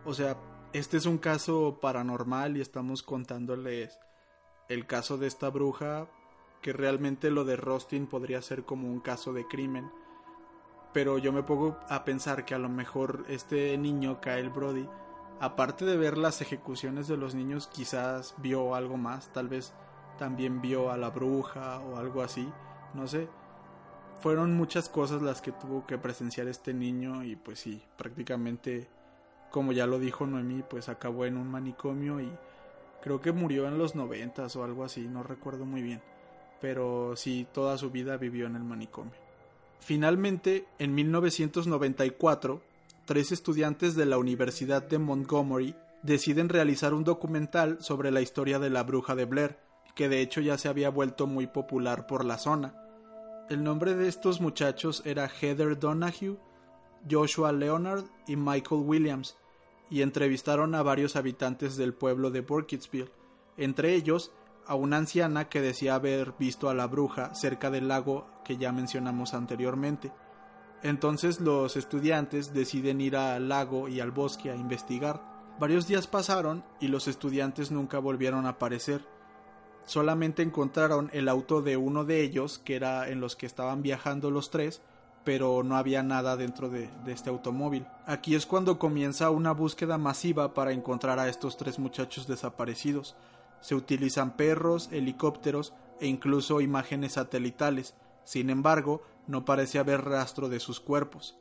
O 0.04 0.14
sea, 0.14 0.36
este 0.72 0.96
es 0.96 1.06
un 1.06 1.18
caso 1.18 1.78
paranormal 1.80 2.56
y 2.56 2.60
estamos 2.60 3.02
contándoles 3.02 3.98
el 4.68 4.86
caso 4.86 5.16
de 5.16 5.26
esta 5.26 5.48
bruja, 5.48 6.08
que 6.60 6.72
realmente 6.72 7.30
lo 7.30 7.44
de 7.44 7.56
Rostin 7.56 8.06
podría 8.06 8.42
ser 8.42 8.64
como 8.64 8.88
un 8.88 9.00
caso 9.00 9.32
de 9.32 9.46
crimen. 9.46 9.90
Pero 10.92 11.18
yo 11.18 11.32
me 11.32 11.42
pongo 11.42 11.78
a 11.88 12.04
pensar 12.04 12.44
que 12.44 12.54
a 12.54 12.58
lo 12.58 12.68
mejor 12.68 13.24
este 13.28 13.76
niño, 13.78 14.20
Kyle 14.20 14.50
Brody, 14.50 14.88
aparte 15.40 15.84
de 15.84 15.96
ver 15.96 16.18
las 16.18 16.40
ejecuciones 16.40 17.08
de 17.08 17.16
los 17.16 17.34
niños, 17.34 17.66
quizás 17.66 18.34
vio 18.38 18.74
algo 18.74 18.96
más, 18.96 19.32
tal 19.32 19.48
vez 19.48 19.72
también 20.18 20.60
vio 20.60 20.90
a 20.90 20.96
la 20.96 21.10
bruja 21.10 21.78
o 21.78 21.96
algo 21.96 22.22
así, 22.22 22.48
no 22.94 23.06
sé. 23.06 23.28
Fueron 24.20 24.56
muchas 24.56 24.88
cosas 24.88 25.22
las 25.22 25.40
que 25.40 25.52
tuvo 25.52 25.86
que 25.86 25.96
presenciar 25.96 26.48
este 26.48 26.74
niño 26.74 27.22
y 27.22 27.36
pues 27.36 27.60
sí, 27.60 27.82
prácticamente, 27.96 28.88
como 29.50 29.72
ya 29.72 29.86
lo 29.86 30.00
dijo 30.00 30.26
Noemí, 30.26 30.64
pues 30.68 30.88
acabó 30.88 31.24
en 31.24 31.36
un 31.36 31.48
manicomio 31.48 32.20
y 32.20 32.30
creo 33.00 33.20
que 33.20 33.30
murió 33.30 33.68
en 33.68 33.78
los 33.78 33.94
noventas 33.94 34.56
o 34.56 34.64
algo 34.64 34.84
así, 34.84 35.06
no 35.06 35.22
recuerdo 35.22 35.64
muy 35.64 35.82
bien, 35.82 36.02
pero 36.60 37.14
sí, 37.14 37.46
toda 37.52 37.78
su 37.78 37.90
vida 37.90 38.16
vivió 38.16 38.46
en 38.46 38.56
el 38.56 38.64
manicomio. 38.64 39.14
Finalmente, 39.80 40.66
en 40.80 40.96
1994, 40.96 42.60
tres 43.08 43.32
estudiantes 43.32 43.96
de 43.96 44.04
la 44.04 44.18
Universidad 44.18 44.82
de 44.82 44.98
Montgomery 44.98 45.74
deciden 46.02 46.50
realizar 46.50 46.92
un 46.92 47.04
documental 47.04 47.78
sobre 47.80 48.10
la 48.10 48.20
historia 48.20 48.58
de 48.58 48.68
la 48.68 48.82
bruja 48.82 49.14
de 49.14 49.24
Blair, 49.24 49.58
que 49.94 50.10
de 50.10 50.20
hecho 50.20 50.42
ya 50.42 50.58
se 50.58 50.68
había 50.68 50.90
vuelto 50.90 51.26
muy 51.26 51.46
popular 51.46 52.06
por 52.06 52.22
la 52.22 52.36
zona. 52.36 52.74
El 53.48 53.64
nombre 53.64 53.94
de 53.94 54.08
estos 54.08 54.42
muchachos 54.42 55.00
era 55.06 55.26
Heather 55.26 55.78
Donahue, 55.78 56.36
Joshua 57.10 57.50
Leonard 57.50 58.04
y 58.26 58.36
Michael 58.36 58.82
Williams, 58.84 59.38
y 59.88 60.02
entrevistaron 60.02 60.74
a 60.74 60.82
varios 60.82 61.16
habitantes 61.16 61.78
del 61.78 61.94
pueblo 61.94 62.30
de 62.30 62.42
Burkittsville, 62.42 63.10
entre 63.56 63.94
ellos 63.94 64.32
a 64.66 64.74
una 64.74 64.98
anciana 64.98 65.48
que 65.48 65.62
decía 65.62 65.94
haber 65.94 66.34
visto 66.38 66.68
a 66.68 66.74
la 66.74 66.86
bruja 66.86 67.34
cerca 67.34 67.70
del 67.70 67.88
lago 67.88 68.26
que 68.44 68.58
ya 68.58 68.70
mencionamos 68.70 69.32
anteriormente. 69.32 70.12
Entonces 70.82 71.40
los 71.40 71.76
estudiantes 71.76 72.54
deciden 72.54 73.00
ir 73.00 73.16
al 73.16 73.48
lago 73.48 73.88
y 73.88 74.00
al 74.00 74.10
bosque 74.10 74.50
a 74.50 74.56
investigar. 74.56 75.20
Varios 75.58 75.88
días 75.88 76.06
pasaron 76.06 76.64
y 76.80 76.86
los 76.88 77.08
estudiantes 77.08 77.72
nunca 77.72 77.98
volvieron 77.98 78.46
a 78.46 78.50
aparecer. 78.50 79.04
Solamente 79.84 80.42
encontraron 80.42 81.10
el 81.12 81.28
auto 81.28 81.62
de 81.62 81.76
uno 81.76 82.04
de 82.04 82.22
ellos, 82.22 82.58
que 82.58 82.76
era 82.76 83.08
en 83.08 83.20
los 83.20 83.34
que 83.34 83.46
estaban 83.46 83.82
viajando 83.82 84.30
los 84.30 84.50
tres, 84.50 84.82
pero 85.24 85.62
no 85.64 85.76
había 85.76 86.02
nada 86.02 86.36
dentro 86.36 86.68
de, 86.68 86.88
de, 87.04 87.12
este 87.12 87.30
automóvil. 87.30 87.86
Aquí 88.06 88.34
es 88.34 88.46
cuando 88.46 88.78
comienza 88.78 89.30
una 89.30 89.52
búsqueda 89.52 89.98
masiva 89.98 90.54
para 90.54 90.72
encontrar 90.72 91.18
a 91.18 91.28
estos 91.28 91.56
tres 91.56 91.78
muchachos 91.78 92.26
desaparecidos. 92.28 93.16
Se 93.60 93.74
utilizan 93.74 94.36
perros, 94.36 94.88
helicópteros 94.92 95.72
e 96.00 96.06
incluso 96.06 96.60
imágenes 96.60 97.14
satelitales. 97.14 97.94
Sin 98.24 98.50
embargo, 98.50 99.02
no 99.28 99.44
parece 99.44 99.78
haber 99.78 100.04
rastro 100.04 100.48
de 100.48 100.58
sus 100.58 100.80
cuerpos. 100.80 101.38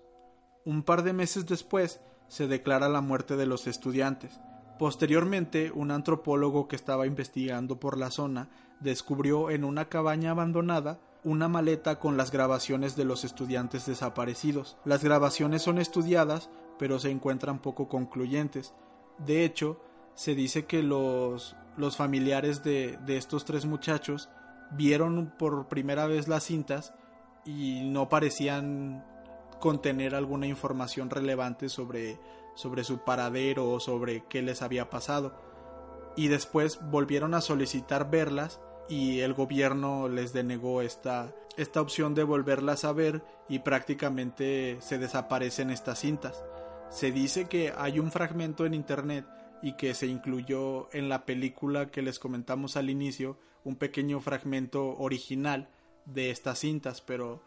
Un 0.65 0.83
par 0.83 1.01
de 1.03 1.13
meses 1.13 1.47
después 1.47 2.01
se 2.27 2.47
declara 2.47 2.89
la 2.89 3.01
muerte 3.01 3.37
de 3.37 3.45
los 3.47 3.65
estudiantes. 3.65 4.39
Posteriormente, 4.77 5.71
un 5.73 5.89
antropólogo 5.89 6.67
que 6.67 6.75
estaba 6.75 7.07
investigando 7.07 7.79
por 7.79 7.97
la 7.97 8.11
zona 8.11 8.49
descubrió 8.79 9.49
en 9.49 9.63
una 9.63 9.85
cabaña 9.89 10.31
abandonada 10.31 10.99
una 11.23 11.47
maleta 11.47 11.99
con 11.99 12.15
las 12.15 12.31
grabaciones 12.31 12.95
de 12.95 13.05
los 13.05 13.23
estudiantes 13.23 13.85
desaparecidos. 13.85 14.77
Las 14.85 15.03
grabaciones 15.03 15.63
son 15.63 15.79
estudiadas, 15.79 16.49
pero 16.77 16.99
se 16.99 17.09
encuentran 17.09 17.59
poco 17.59 17.87
concluyentes. 17.89 18.73
De 19.25 19.43
hecho, 19.43 19.81
se 20.13 20.35
dice 20.35 20.65
que 20.65 20.83
los, 20.83 21.55
los 21.75 21.97
familiares 21.97 22.63
de, 22.63 22.99
de 23.05 23.17
estos 23.17 23.45
tres 23.45 23.65
muchachos 23.65 24.29
vieron 24.71 25.33
por 25.39 25.67
primera 25.67 26.05
vez 26.07 26.27
las 26.27 26.43
cintas 26.43 26.93
y 27.47 27.81
no 27.85 28.09
parecían 28.09 29.03
contener 29.59 30.13
alguna 30.13 30.45
información 30.45 31.09
relevante 31.09 31.69
sobre, 31.69 32.19
sobre 32.55 32.83
su 32.83 32.99
paradero 32.99 33.69
o 33.71 33.79
sobre 33.79 34.25
qué 34.25 34.41
les 34.41 34.61
había 34.61 34.89
pasado. 34.89 35.33
Y 36.15 36.27
después 36.27 36.79
volvieron 36.91 37.33
a 37.33 37.41
solicitar 37.41 38.11
verlas 38.11 38.59
y 38.89 39.21
el 39.21 39.33
gobierno 39.33 40.07
les 40.09 40.33
denegó 40.33 40.81
esta, 40.81 41.33
esta 41.57 41.81
opción 41.81 42.15
de 42.15 42.23
volverlas 42.23 42.85
a 42.85 42.91
ver 42.91 43.23
y 43.49 43.59
prácticamente 43.59 44.77
se 44.81 44.97
desaparecen 44.97 45.69
estas 45.69 45.99
cintas. 45.99 46.43
Se 46.89 47.11
dice 47.11 47.45
que 47.45 47.73
hay 47.77 47.99
un 47.99 48.11
fragmento 48.11 48.65
en 48.65 48.73
internet 48.73 49.25
y 49.61 49.73
que 49.73 49.93
se 49.93 50.07
incluyó 50.07 50.93
en 50.93 51.09
la 51.09 51.25
película 51.25 51.87
que 51.87 52.01
les 52.01 52.19
comentamos 52.19 52.77
al 52.77 52.89
inicio, 52.89 53.37
un 53.63 53.75
pequeño 53.75 54.19
fragmento 54.21 54.97
original 54.97 55.69
de 56.07 56.31
estas 56.31 56.59
cintas, 56.59 57.01
pero 57.01 57.41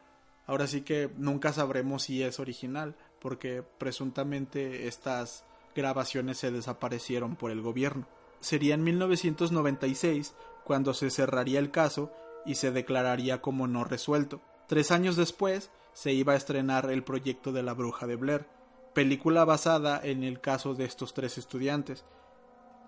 ahora 0.46 0.66
sí 0.66 0.82
que 0.82 1.10
nunca 1.16 1.52
sabremos 1.52 2.04
si 2.04 2.22
es 2.22 2.38
original, 2.38 2.94
porque 3.20 3.62
presuntamente 3.62 4.86
estas 4.86 5.44
grabaciones 5.74 6.38
se 6.38 6.50
desaparecieron 6.50 7.36
por 7.36 7.50
el 7.50 7.62
gobierno. 7.62 8.06
Sería 8.40 8.74
en 8.74 8.84
1996 8.84 10.34
cuando 10.64 10.94
se 10.94 11.10
cerraría 11.10 11.58
el 11.58 11.70
caso 11.70 12.12
y 12.46 12.54
se 12.54 12.70
declararía 12.70 13.40
como 13.40 13.66
no 13.66 13.84
resuelto. 13.84 14.40
Tres 14.66 14.90
años 14.90 15.16
después 15.16 15.70
se 15.92 16.12
iba 16.12 16.32
a 16.32 16.36
estrenar 16.36 16.90
el 16.90 17.02
proyecto 17.02 17.52
de 17.52 17.62
la 17.62 17.74
bruja 17.74 18.06
de 18.06 18.16
Blair. 18.16 18.46
película 18.94 19.44
basada 19.44 20.00
en 20.02 20.24
el 20.24 20.40
caso 20.40 20.74
de 20.74 20.84
estos 20.84 21.14
tres 21.14 21.38
estudiantes. 21.38 22.04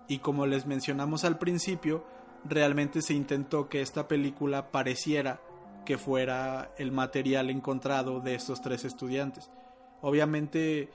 Y 0.07 0.19
como 0.19 0.45
les 0.45 0.65
mencionamos 0.65 1.23
al 1.23 1.37
principio, 1.37 2.03
realmente 2.43 3.01
se 3.01 3.13
intentó 3.13 3.69
que 3.69 3.81
esta 3.81 4.07
película 4.07 4.69
pareciera 4.71 5.39
que 5.85 5.97
fuera 5.97 6.73
el 6.77 6.91
material 6.91 7.49
encontrado 7.49 8.19
de 8.19 8.35
estos 8.35 8.61
tres 8.61 8.85
estudiantes. 8.85 9.51
Obviamente 10.01 10.89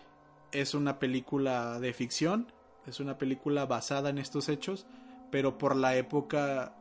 es 0.53 0.74
una 0.74 0.98
película 0.98 1.79
de 1.79 1.92
ficción, 1.92 2.53
es 2.87 3.01
una 3.01 3.18
película 3.18 3.66
basada 3.66 4.11
en 4.11 4.18
estos 4.18 4.48
hechos, 4.48 4.87
pero 5.31 5.59
por 5.59 5.77
la 5.77 5.96
época 5.96 6.74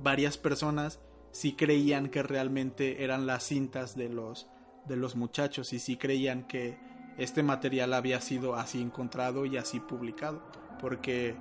varias 0.00 0.36
personas 0.36 1.00
sí 1.30 1.54
creían 1.54 2.08
que 2.08 2.22
realmente 2.22 3.04
eran 3.04 3.26
las 3.26 3.44
cintas 3.44 3.96
de 3.96 4.08
los 4.08 4.48
de 4.86 4.96
los 4.96 5.16
muchachos 5.16 5.72
y 5.72 5.78
sí 5.78 5.96
creían 5.96 6.44
que 6.44 6.76
este 7.16 7.42
material 7.42 7.94
había 7.94 8.20
sido 8.20 8.54
así 8.54 8.82
encontrado 8.82 9.46
y 9.46 9.56
así 9.56 9.80
publicado, 9.80 10.42
porque 10.80 11.36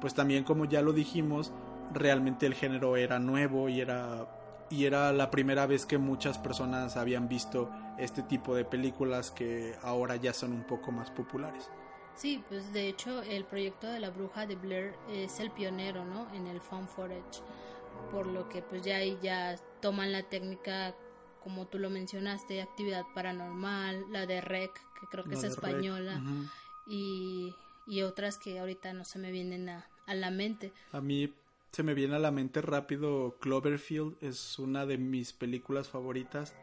pues 0.00 0.14
también 0.14 0.42
como 0.42 0.64
ya 0.64 0.82
lo 0.82 0.92
dijimos, 0.92 1.52
realmente 1.92 2.46
el 2.46 2.54
género 2.54 2.96
era 2.96 3.18
nuevo 3.18 3.68
y 3.68 3.80
era 3.80 4.28
y 4.70 4.84
era 4.84 5.12
la 5.12 5.30
primera 5.30 5.66
vez 5.66 5.86
que 5.86 5.98
muchas 5.98 6.38
personas 6.38 6.96
habían 6.96 7.28
visto 7.28 7.70
este 7.98 8.22
tipo 8.22 8.54
de 8.54 8.64
películas 8.64 9.30
que 9.30 9.74
ahora 9.82 10.16
ya 10.16 10.32
son 10.32 10.52
un 10.52 10.64
poco 10.64 10.92
más 10.92 11.10
populares. 11.10 11.70
Sí, 12.14 12.42
pues 12.48 12.72
de 12.72 12.88
hecho 12.88 13.22
el 13.22 13.44
proyecto 13.44 13.86
de 13.86 14.00
la 14.00 14.10
bruja 14.10 14.46
de 14.46 14.56
Blair 14.56 14.94
es 15.08 15.38
el 15.40 15.50
pionero, 15.50 16.04
¿no? 16.04 16.32
En 16.34 16.46
el 16.46 16.60
found 16.60 16.88
footage, 16.88 17.42
por 18.10 18.26
lo 18.26 18.48
que 18.48 18.62
pues 18.62 18.82
ya 18.82 18.96
ahí 18.96 19.18
ya 19.22 19.56
toman 19.80 20.12
la 20.12 20.22
técnica 20.22 20.94
como 21.42 21.66
tú 21.66 21.78
lo 21.78 21.88
mencionaste, 21.88 22.60
actividad 22.60 23.04
paranormal, 23.14 24.04
la 24.10 24.26
de 24.26 24.40
REC, 24.40 24.72
que 25.00 25.06
creo 25.10 25.24
que 25.24 25.34
es 25.34 25.44
española, 25.44 26.20
y, 26.86 27.54
y, 27.86 28.02
otras 28.02 28.36
que 28.36 28.58
ahorita 28.58 28.92
no 28.92 29.04
se 29.04 29.18
me 29.18 29.30
vienen 29.30 29.68
a, 29.68 29.88
a 30.06 30.14
la 30.14 30.30
mente. 30.30 30.72
A 30.92 31.00
mí 31.00 31.32
se 31.72 31.82
me 31.82 31.94
viene 31.94 32.16
a 32.16 32.18
la 32.18 32.30
mente 32.30 32.60
rápido 32.60 33.36
Cloverfield, 33.40 34.16
es 34.20 34.58
una 34.58 34.86
de 34.86 34.98
mis 34.98 35.32
películas 35.32 35.88
favoritas 35.88 36.54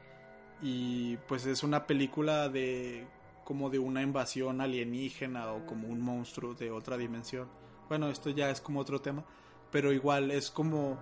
y 0.62 1.18
pues 1.28 1.46
es 1.46 1.64
una 1.64 1.86
película 1.88 2.50
de 2.50 3.08
como 3.44 3.70
de 3.70 3.80
una 3.80 4.02
invasión 4.02 4.62
alienígena 4.62 5.52
o 5.52 5.66
como 5.66 5.88
un 5.88 6.02
monstruo 6.02 6.56
de 6.56 6.72
otra 6.72 6.98
dimensión. 6.98 7.48
Bueno, 7.88 8.10
esto 8.10 8.32
ya 8.32 8.50
es 8.50 8.60
como 8.60 8.80
otro 8.80 9.02
tema, 9.02 9.24
pero 9.72 9.94
igual 9.94 10.32
es 10.32 10.50
como 10.50 10.98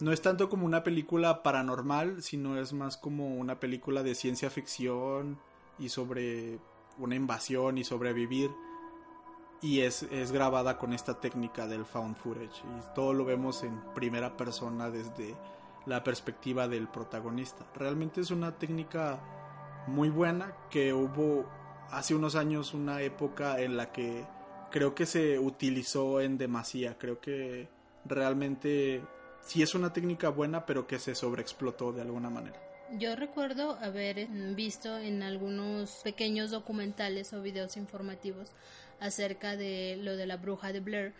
no 0.00 0.12
es 0.12 0.20
tanto 0.20 0.50
como 0.50 0.66
una 0.66 0.84
película 0.84 1.42
paranormal, 1.42 2.22
sino 2.22 2.60
es 2.60 2.72
más 2.72 2.96
como 2.96 3.36
una 3.36 3.60
película 3.60 4.02
de 4.02 4.14
ciencia 4.14 4.50
ficción 4.50 5.38
y 5.78 5.88
sobre 5.88 6.58
una 6.98 7.14
invasión 7.14 7.78
y 7.78 7.84
sobrevivir 7.84 8.50
y 9.62 9.80
es, 9.80 10.02
es, 10.04 10.32
grabada 10.32 10.78
con 10.78 10.92
esta 10.92 11.20
técnica 11.20 11.66
del 11.66 11.84
found 11.84 12.16
footage 12.16 12.62
y 12.64 12.94
todo 12.94 13.12
lo 13.12 13.24
vemos 13.24 13.62
en 13.62 13.80
primera 13.94 14.36
persona 14.36 14.90
desde 14.90 15.34
la 15.86 16.02
perspectiva 16.02 16.68
del 16.68 16.88
protagonista. 16.88 17.64
Realmente 17.74 18.20
es 18.20 18.30
una 18.30 18.52
técnica 18.52 19.20
muy 19.86 20.10
buena 20.10 20.54
que 20.70 20.92
hubo 20.92 21.46
hace 21.90 22.14
unos 22.14 22.34
años 22.34 22.74
una 22.74 23.00
época 23.02 23.60
en 23.60 23.76
la 23.76 23.92
que 23.92 24.24
creo 24.70 24.94
que 24.94 25.06
se 25.06 25.38
utilizó 25.38 26.20
en 26.20 26.36
demasía, 26.38 26.98
creo 26.98 27.20
que 27.20 27.68
realmente 28.04 29.02
sí 29.40 29.62
es 29.62 29.74
una 29.74 29.92
técnica 29.92 30.28
buena 30.28 30.66
pero 30.66 30.86
que 30.86 30.98
se 30.98 31.14
sobreexplotó 31.14 31.92
de 31.92 32.02
alguna 32.02 32.30
manera. 32.30 32.65
Yo 32.92 33.16
recuerdo 33.16 33.76
haber 33.82 34.28
visto 34.54 34.96
en 34.98 35.22
algunos 35.22 36.00
pequeños 36.04 36.50
documentales 36.50 37.32
o 37.32 37.42
videos 37.42 37.76
informativos 37.76 38.52
acerca 39.00 39.56
de 39.56 39.98
lo 40.00 40.16
de 40.16 40.26
la 40.26 40.36
bruja 40.36 40.72
de 40.72 40.80
Blair 40.80 41.12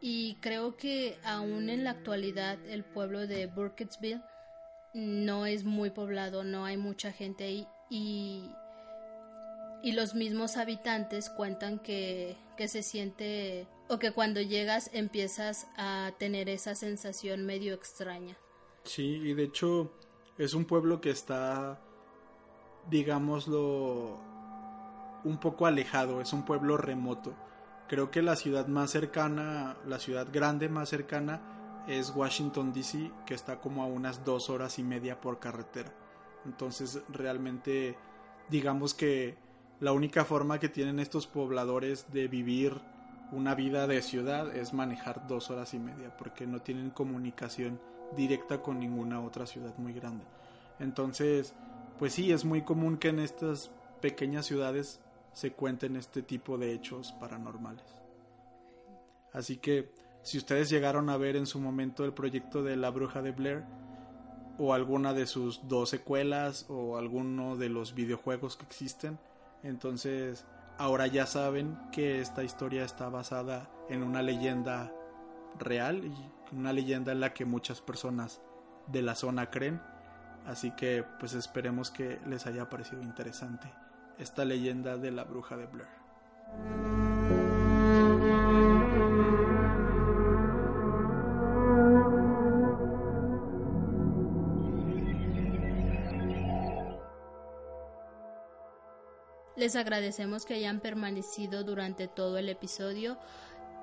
y 0.00 0.36
creo 0.40 0.76
que 0.76 1.18
aún 1.24 1.70
en 1.70 1.82
la 1.82 1.90
actualidad 1.90 2.58
el 2.66 2.84
pueblo 2.84 3.26
de 3.26 3.46
Burkittsville 3.46 4.22
no 4.94 5.44
es 5.44 5.64
muy 5.64 5.90
poblado, 5.90 6.44
no 6.44 6.64
hay 6.64 6.76
mucha 6.76 7.12
gente 7.12 7.44
ahí 7.44 7.66
y, 7.90 8.50
y 9.82 9.92
los 9.92 10.14
mismos 10.14 10.56
habitantes 10.56 11.30
cuentan 11.30 11.80
que, 11.80 12.36
que 12.56 12.68
se 12.68 12.82
siente 12.82 13.66
o 13.88 13.98
que 13.98 14.12
cuando 14.12 14.40
llegas 14.40 14.88
empiezas 14.92 15.66
a 15.76 16.12
tener 16.18 16.48
esa 16.48 16.76
sensación 16.76 17.44
medio 17.44 17.74
extraña. 17.74 18.36
Sí, 18.84 19.20
y 19.24 19.34
de 19.34 19.44
hecho 19.44 19.92
es 20.38 20.54
un 20.54 20.64
pueblo 20.64 21.00
que 21.00 21.10
está, 21.10 21.80
digámoslo, 22.88 24.18
un 25.24 25.38
poco 25.38 25.66
alejado, 25.66 26.20
es 26.20 26.32
un 26.32 26.44
pueblo 26.44 26.76
remoto. 26.76 27.34
Creo 27.88 28.10
que 28.10 28.22
la 28.22 28.36
ciudad 28.36 28.68
más 28.68 28.90
cercana, 28.90 29.76
la 29.86 29.98
ciudad 29.98 30.28
grande 30.32 30.68
más 30.68 30.88
cercana 30.88 31.84
es 31.88 32.10
Washington 32.14 32.72
DC, 32.72 33.10
que 33.26 33.34
está 33.34 33.60
como 33.60 33.82
a 33.82 33.86
unas 33.86 34.24
dos 34.24 34.48
horas 34.48 34.78
y 34.78 34.84
media 34.84 35.20
por 35.20 35.40
carretera. 35.40 35.92
Entonces 36.44 37.02
realmente 37.08 37.96
digamos 38.48 38.94
que 38.94 39.36
la 39.80 39.92
única 39.92 40.24
forma 40.24 40.60
que 40.60 40.68
tienen 40.68 41.00
estos 41.00 41.26
pobladores 41.26 42.12
de 42.12 42.28
vivir 42.28 42.80
una 43.32 43.54
vida 43.54 43.86
de 43.86 44.02
ciudad 44.02 44.54
es 44.56 44.72
manejar 44.72 45.26
dos 45.26 45.50
horas 45.50 45.74
y 45.74 45.78
media 45.78 46.16
porque 46.16 46.46
no 46.46 46.60
tienen 46.60 46.90
comunicación 46.90 47.80
directa 48.16 48.62
con 48.62 48.78
ninguna 48.78 49.20
otra 49.20 49.46
ciudad 49.46 49.76
muy 49.78 49.92
grande. 49.92 50.24
Entonces, 50.78 51.54
pues 51.98 52.12
sí, 52.12 52.32
es 52.32 52.44
muy 52.44 52.62
común 52.62 52.96
que 52.98 53.08
en 53.08 53.18
estas 53.18 53.70
pequeñas 54.00 54.46
ciudades 54.46 55.00
se 55.32 55.52
cuenten 55.52 55.96
este 55.96 56.22
tipo 56.22 56.58
de 56.58 56.72
hechos 56.72 57.12
paranormales. 57.12 57.84
Así 59.32 59.56
que 59.56 59.92
si 60.22 60.38
ustedes 60.38 60.70
llegaron 60.70 61.10
a 61.10 61.16
ver 61.16 61.36
en 61.36 61.46
su 61.46 61.60
momento 61.60 62.04
el 62.04 62.12
proyecto 62.12 62.62
de 62.62 62.76
La 62.76 62.90
Bruja 62.90 63.22
de 63.22 63.32
Blair, 63.32 63.64
o 64.58 64.74
alguna 64.74 65.14
de 65.14 65.26
sus 65.26 65.68
dos 65.68 65.90
secuelas, 65.90 66.66
o 66.68 66.96
alguno 66.96 67.56
de 67.56 67.68
los 67.68 67.94
videojuegos 67.94 68.56
que 68.56 68.64
existen, 68.64 69.18
entonces 69.62 70.44
ahora 70.76 71.06
ya 71.06 71.26
saben 71.26 71.78
que 71.92 72.20
esta 72.20 72.42
historia 72.42 72.84
está 72.84 73.08
basada 73.08 73.70
en 73.88 74.02
una 74.02 74.22
leyenda 74.22 74.92
real 75.58 76.04
y 76.04 76.30
una 76.52 76.72
leyenda 76.72 77.12
en 77.12 77.20
la 77.20 77.32
que 77.32 77.44
muchas 77.44 77.80
personas 77.80 78.40
de 78.86 79.02
la 79.02 79.14
zona 79.14 79.50
creen. 79.50 79.80
Así 80.46 80.70
que 80.70 81.04
pues 81.18 81.34
esperemos 81.34 81.90
que 81.90 82.20
les 82.26 82.46
haya 82.46 82.68
parecido 82.68 83.02
interesante 83.02 83.68
esta 84.18 84.44
leyenda 84.44 84.96
de 84.96 85.10
la 85.10 85.24
bruja 85.24 85.56
de 85.56 85.66
Blair. 85.66 85.88
Les 99.58 99.74
agradecemos 99.74 100.44
que 100.44 100.54
hayan 100.54 100.78
permanecido 100.78 101.64
durante 101.64 102.06
todo 102.06 102.38
el 102.38 102.48
episodio 102.48 103.18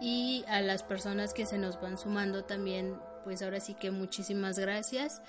y 0.02 0.44
a 0.48 0.62
las 0.62 0.84
personas 0.84 1.34
que 1.34 1.46
se 1.46 1.58
nos 1.58 1.80
van 1.82 1.98
sumando 1.98 2.44
también, 2.44 2.96
pues 3.24 3.42
ahora 3.42 3.60
sí 3.60 3.74
que 3.74 3.92
muchísimas 3.92 4.60
gracias. 4.60 5.22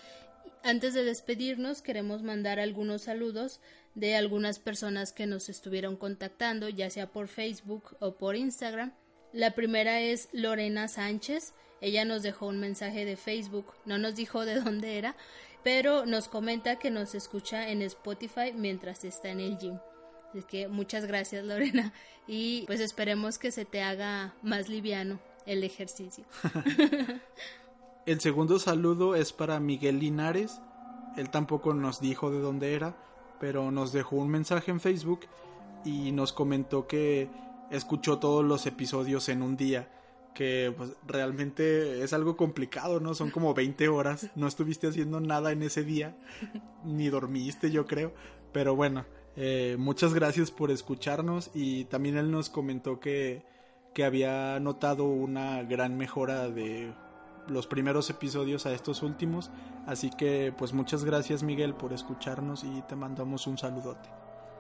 Antes 0.63 0.95
de 0.95 1.05
despedirnos, 1.05 1.83
queremos 1.83 2.23
mandar 2.23 2.59
algunos 2.59 3.03
saludos 3.03 3.61
de 3.95 4.17
algunas 4.17 4.59
personas 4.59 5.13
que 5.13 5.27
nos 5.27 5.49
estuvieron 5.49 5.97
contactando, 5.97 6.69
ya 6.69 6.91
sea 6.91 7.11
por 7.11 7.29
Facebook 7.29 7.97
o 8.01 8.17
por 8.17 8.37
Instagram. 8.37 8.93
La 9.33 9.53
primera 9.55 10.01
es 10.01 10.29
Lorena 10.33 10.89
Sánchez. 10.89 11.55
Ella 11.81 12.05
nos 12.05 12.23
dejó 12.23 12.47
un 12.47 12.59
mensaje 12.59 13.05
de 13.05 13.17
Facebook, 13.17 13.73
no 13.85 13.99
nos 13.99 14.17
dijo 14.17 14.45
de 14.45 14.61
dónde 14.61 14.99
era, 14.99 15.17
pero 15.63 16.07
nos 16.07 16.29
comenta 16.29 16.79
que 16.79 16.91
nos 16.91 17.15
escucha 17.15 17.69
en 17.71 17.83
Spotify 17.83 18.53
mientras 18.55 19.05
está 19.05 19.29
en 19.29 19.41
el 19.41 19.59
gym. 19.59 19.79
Así 20.31 20.43
que 20.43 20.69
muchas 20.69 21.07
gracias 21.07 21.45
Lorena 21.45 21.93
y 22.27 22.65
pues 22.67 22.81
esperemos 22.81 23.39
que 23.39 23.51
se 23.51 23.65
te 23.65 23.83
haga 23.83 24.35
más 24.43 24.69
liviano 24.69 25.19
el 25.47 25.65
ejercicio. 25.65 26.25
el 28.07 28.21
segundo 28.21 28.59
saludo 28.59 29.15
es 29.15 29.33
para 29.33 29.61
Miguel 29.61 30.01
Linares. 30.01 30.61
Él 31.17 31.31
tampoco 31.31 31.73
nos 31.73 32.01
dijo 32.01 32.31
de 32.31 32.41
dónde 32.41 32.75
era, 32.75 32.97
pero 33.41 33.71
nos 33.71 33.93
dejó 33.93 34.17
un 34.17 34.29
mensaje 34.29 34.71
en 34.71 34.81
Facebook 34.81 35.21
y 35.85 36.13
nos 36.13 36.33
comentó 36.33 36.87
que 36.87 37.31
escuchó 37.71 38.19
todos 38.19 38.45
los 38.45 38.67
episodios 38.67 39.29
en 39.29 39.43
un 39.43 39.57
día, 39.57 39.89
que 40.35 40.75
pues, 40.77 40.93
realmente 41.07 42.03
es 42.03 42.13
algo 42.13 42.37
complicado, 42.37 43.01
¿no? 43.01 43.15
Son 43.15 43.31
como 43.31 43.55
20 43.55 43.89
horas, 43.89 44.31
no 44.35 44.47
estuviste 44.47 44.89
haciendo 44.89 45.21
nada 45.21 45.53
en 45.53 45.63
ese 45.63 45.85
día, 45.85 46.17
ni 46.85 47.09
dormiste 47.09 47.71
yo 47.71 47.87
creo, 47.87 48.13
pero 48.53 48.77
bueno, 48.77 49.07
eh, 49.37 49.77
muchas 49.79 50.15
gracias 50.15 50.51
por 50.51 50.71
escucharnos 50.71 51.51
y 51.55 51.85
también 51.85 52.17
él 52.17 52.31
nos 52.31 52.49
comentó 52.49 53.01
que, 53.01 53.45
que 53.95 54.05
había 54.05 54.59
notado 54.61 55.05
una 55.05 55.63
gran 55.63 55.97
mejora 55.97 56.49
de 56.49 56.95
los 57.47 57.67
primeros 57.67 58.09
episodios 58.11 58.67
a 58.67 58.73
estos 58.73 59.03
últimos. 59.03 59.51
Así 59.87 60.11
que 60.11 60.55
pues 60.57 60.73
muchas 60.73 61.05
gracias 61.05 61.43
Miguel 61.43 61.75
por 61.75 61.93
escucharnos 61.93 62.65
y 62.65 62.83
te 62.89 62.97
mandamos 62.97 63.47
un 63.47 63.59
saludote. 63.59 64.09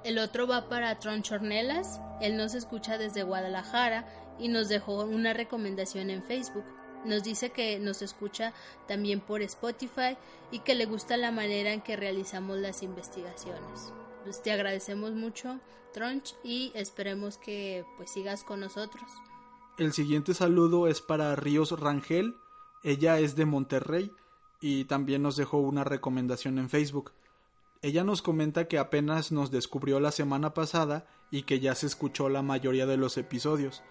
El 0.04 0.18
otro 0.18 0.46
va 0.46 0.68
para 0.68 0.98
Tronchornelas. 0.98 2.00
Él 2.20 2.36
nos 2.36 2.54
escucha 2.54 2.98
desde 2.98 3.22
Guadalajara 3.22 4.06
y 4.38 4.48
nos 4.48 4.68
dejó 4.68 5.04
una 5.04 5.32
recomendación 5.32 6.10
en 6.10 6.22
Facebook. 6.22 6.64
Nos 7.04 7.22
dice 7.22 7.50
que 7.50 7.78
nos 7.78 8.02
escucha 8.02 8.52
también 8.86 9.20
por 9.20 9.42
Spotify 9.42 10.16
y 10.50 10.60
que 10.60 10.74
le 10.74 10.86
gusta 10.86 11.16
la 11.16 11.32
manera 11.32 11.72
en 11.72 11.80
que 11.80 11.96
realizamos 11.96 12.58
las 12.58 12.82
investigaciones. 12.82 13.92
Pues 14.26 14.42
te 14.42 14.50
agradecemos 14.50 15.12
mucho, 15.12 15.60
Tronch, 15.94 16.34
y 16.42 16.72
esperemos 16.74 17.38
que 17.38 17.84
pues 17.96 18.10
sigas 18.10 18.42
con 18.42 18.58
nosotros. 18.58 19.04
El 19.78 19.92
siguiente 19.92 20.34
saludo 20.34 20.88
es 20.88 21.00
para 21.00 21.36
Ríos 21.36 21.78
Rangel. 21.78 22.34
Ella 22.82 23.20
es 23.20 23.36
de 23.36 23.44
Monterrey 23.44 24.10
y 24.60 24.86
también 24.86 25.22
nos 25.22 25.36
dejó 25.36 25.58
una 25.58 25.84
recomendación 25.84 26.58
en 26.58 26.68
Facebook. 26.68 27.12
Ella 27.82 28.02
nos 28.02 28.20
comenta 28.20 28.66
que 28.66 28.78
apenas 28.78 29.30
nos 29.30 29.52
descubrió 29.52 30.00
la 30.00 30.10
semana 30.10 30.54
pasada 30.54 31.06
y 31.30 31.44
que 31.44 31.60
ya 31.60 31.76
se 31.76 31.86
escuchó 31.86 32.28
la 32.28 32.42
mayoría 32.42 32.86
de 32.86 32.96
los 32.96 33.18
episodios. 33.18 33.84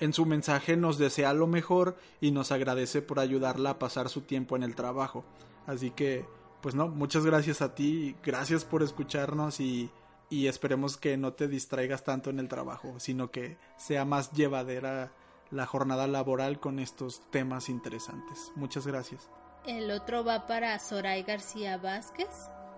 En 0.00 0.14
su 0.14 0.24
mensaje 0.24 0.78
nos 0.78 0.96
desea 0.96 1.34
lo 1.34 1.46
mejor 1.46 1.98
y 2.18 2.30
nos 2.30 2.50
agradece 2.50 3.02
por 3.02 3.20
ayudarla 3.20 3.68
a 3.68 3.78
pasar 3.78 4.08
su 4.08 4.22
tiempo 4.22 4.56
en 4.56 4.62
el 4.62 4.74
trabajo. 4.74 5.26
Así 5.66 5.90
que, 5.90 6.24
pues 6.62 6.74
no, 6.74 6.88
muchas 6.88 7.26
gracias 7.26 7.60
a 7.60 7.74
ti, 7.74 8.16
gracias 8.22 8.64
por 8.64 8.82
escucharnos 8.82 9.60
y, 9.60 9.90
y 10.30 10.46
esperemos 10.46 10.96
que 10.96 11.16
no 11.16 11.34
te 11.34 11.48
distraigas 11.48 12.04
tanto 12.04 12.30
en 12.30 12.38
el 12.38 12.48
trabajo, 12.48 12.98
sino 12.98 13.30
que 13.30 13.58
sea 13.76 14.04
más 14.04 14.32
llevadera 14.32 15.12
la 15.50 15.66
jornada 15.66 16.06
laboral 16.06 16.58
con 16.60 16.78
estos 16.78 17.20
temas 17.30 17.68
interesantes. 17.68 18.52
Muchas 18.56 18.86
gracias. 18.86 19.28
El 19.66 19.90
otro 19.90 20.24
va 20.24 20.46
para 20.46 20.78
Soray 20.78 21.22
García 21.22 21.76
Vázquez. 21.76 22.28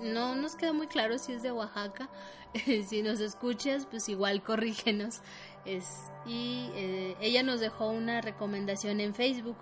No 0.00 0.34
nos 0.34 0.56
queda 0.56 0.72
muy 0.72 0.88
claro 0.88 1.18
si 1.18 1.32
es 1.32 1.42
de 1.42 1.52
Oaxaca. 1.52 2.10
si 2.88 3.02
nos 3.02 3.20
escuchas, 3.20 3.86
pues 3.86 4.08
igual 4.08 4.42
corrígenos. 4.42 5.20
Es, 5.64 5.86
y 6.26 6.70
eh, 6.74 7.16
ella 7.20 7.42
nos 7.42 7.60
dejó 7.60 7.90
una 7.90 8.20
recomendación 8.20 9.00
en 9.00 9.14
Facebook. 9.14 9.56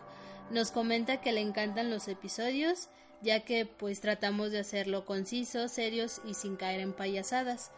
Nos 0.51 0.71
comenta 0.71 1.21
que 1.21 1.33
le 1.33 1.41
encantan 1.41 1.91
los 1.91 2.09
episodios, 2.09 2.89
ya 3.23 3.41
que 3.41 3.67
pues 3.67 4.01
tratamos 4.01 4.51
de 4.51 4.59
hacerlo 4.59 5.05
concisos, 5.05 5.73
serios 5.73 6.21
y 6.27 6.35
sin 6.35 6.57
caer 6.57 6.81
en 6.81 6.93
payasadas. 6.93 7.71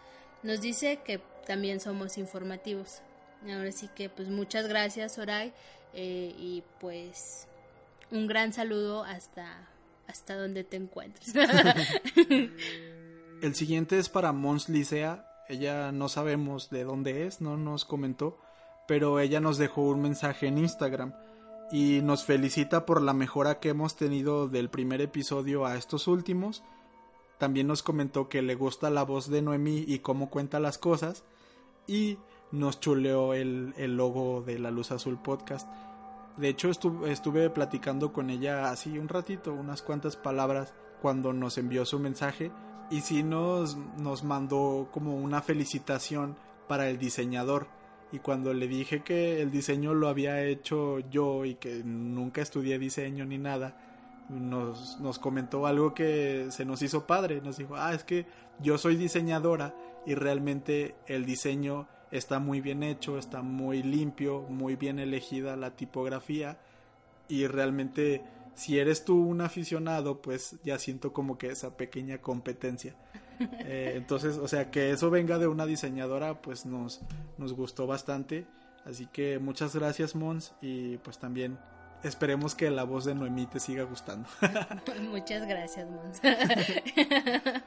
Nos 0.42 0.61
dice 0.61 1.00
que 1.04 1.20
también 1.46 1.80
somos 1.80 2.18
informativos. 2.18 3.00
Ahora 3.48 3.72
sí 3.72 3.88
que 3.94 4.09
pues 4.09 4.28
muchas 4.28 4.66
gracias 4.68 5.14
Soray 5.14 5.52
eh, 5.92 6.35
y 6.38 6.62
pues 6.80 7.46
un 8.11 8.26
gran 8.26 8.52
saludo 8.52 9.04
hasta 9.04 9.68
hasta 10.07 10.37
donde 10.37 10.64
te 10.64 10.76
encuentres. 10.76 11.35
El 13.42 13.54
siguiente 13.54 13.98
es 13.98 14.09
para 14.09 14.33
Mons 14.33 14.68
Licea. 14.68 15.26
Ella 15.48 15.92
no 15.92 16.09
sabemos 16.09 16.70
de 16.70 16.85
dónde 16.85 17.26
es, 17.26 17.42
no 17.42 17.57
nos 17.59 17.85
comentó, 17.85 18.38
pero 18.87 19.20
ella 19.20 19.40
nos 19.40 19.59
dejó 19.59 19.83
un 19.83 20.00
mensaje 20.00 20.46
en 20.46 20.59
Instagram 20.59 21.14
y 21.70 22.00
nos 22.03 22.24
felicita 22.24 22.87
por 22.87 23.03
la 23.03 23.12
mejora 23.12 23.59
que 23.61 23.70
hemos 23.70 23.96
tenido 23.96 24.48
del 24.48 24.70
primer 24.70 25.00
episodio 25.00 25.66
a 25.66 25.77
estos 25.77 26.09
últimos. 26.09 26.62
También 27.38 27.66
nos 27.66 27.83
comentó 27.83 28.29
que 28.29 28.42
le 28.42 28.55
gusta 28.55 28.90
la 28.90 29.03
voz 29.03 29.29
de 29.29 29.42
Noemí 29.42 29.85
y 29.87 29.98
cómo 30.00 30.31
cuenta 30.31 30.61
las 30.61 30.79
cosas 30.79 31.24
y 31.87 32.18
nos 32.53 32.81
chuleó 32.81 33.35
el, 33.35 33.74
el 33.77 33.96
logo 33.96 34.42
de 34.42 34.59
la 34.59 34.70
Luz 34.70 34.92
Azul 34.92 35.18
Podcast. 35.18 35.68
De 36.37 36.48
hecho, 36.48 36.70
estuve, 36.70 37.50
platicando 37.50 38.12
con 38.12 38.29
ella 38.29 38.70
así 38.70 38.98
un 38.98 39.09
ratito, 39.09 39.53
unas 39.53 39.83
cuantas 39.83 40.16
palabras, 40.16 40.74
cuando 41.00 41.33
nos 41.33 41.59
envió 41.59 41.85
su 41.85 41.98
mensaje. 42.00 42.50
Y 42.90 43.03
sí 43.03 43.22
nos, 43.22 43.77
nos 43.98 44.24
mandó 44.24 44.88
como 44.92 45.16
una 45.16 45.42
felicitación 45.42 46.37
para 46.68 46.88
el 46.88 46.98
diseñador. 46.98 47.68
Y 48.12 48.19
cuando 48.21 48.55
le 48.55 48.69
dije 48.69 49.03
que 49.03 49.43
el 49.43 49.51
diseño 49.51 49.95
lo 49.95 50.09
había 50.09 50.43
hecho 50.45 51.01
yo 51.11 51.45
y 51.45 51.57
que 51.57 51.83
nunca 51.85 52.43
estudié 52.43 52.79
diseño 52.79 53.25
ni 53.25 53.38
nada, 53.38 53.77
nos, 54.29 55.01
nos 55.01 55.19
comentó 55.19 55.67
algo 55.67 55.95
que 55.95 56.47
se 56.51 56.64
nos 56.64 56.83
hizo 56.83 57.07
padre. 57.07 57.40
Nos 57.40 57.57
dijo, 57.57 57.77
ah, 57.77 57.93
es 57.95 58.05
que 58.05 58.27
yo 58.61 58.79
soy 58.79 58.97
diseñadora 58.97 59.75
y 60.07 60.14
realmente 60.14 60.95
el 61.07 61.25
diseño 61.25 61.88
está 62.11 62.38
muy 62.38 62.61
bien 62.61 62.83
hecho, 62.83 63.19
está 63.19 63.43
muy 63.43 63.83
limpio, 63.83 64.43
muy 64.43 64.77
bien 64.77 64.99
elegida 64.99 65.57
la 65.57 65.75
tipografía 65.75 66.59
y 67.29 67.47
realmente 67.47 68.23
si 68.55 68.79
eres 68.79 69.05
tú 69.05 69.17
un 69.17 69.40
aficionado 69.40 70.23
pues 70.23 70.57
ya 70.62 70.79
siento 70.79 71.12
como 71.12 71.38
que 71.38 71.49
esa 71.49 71.77
pequeña 71.77 72.19
competencia. 72.19 72.95
Eh, 73.66 73.94
entonces, 73.97 74.37
o 74.37 74.47
sea, 74.47 74.70
que 74.70 74.90
eso 74.90 75.11
venga 75.11 75.38
de 75.38 75.47
una 75.47 75.64
diseñadora 75.64 76.42
pues 76.42 76.66
nos, 76.66 77.01
nos 77.38 77.55
gustó 77.55 77.87
bastante. 77.87 78.47
Así 78.85 79.07
que 79.07 79.38
muchas 79.38 79.75
gracias 79.75 80.14
Mons 80.14 80.55
y 80.61 80.99
pues 80.99 81.18
también 81.18 81.59
esperemos 82.03 82.55
que 82.55 82.70
la 82.70 82.85
voz 82.85 83.07
de 83.07 83.14
Noemí 83.14 83.47
te 83.47 83.61
siga 83.61 83.85
gustando. 83.85 84.29
muchas 85.11 85.47
gracias 85.47 85.88
Mons. 85.88 86.20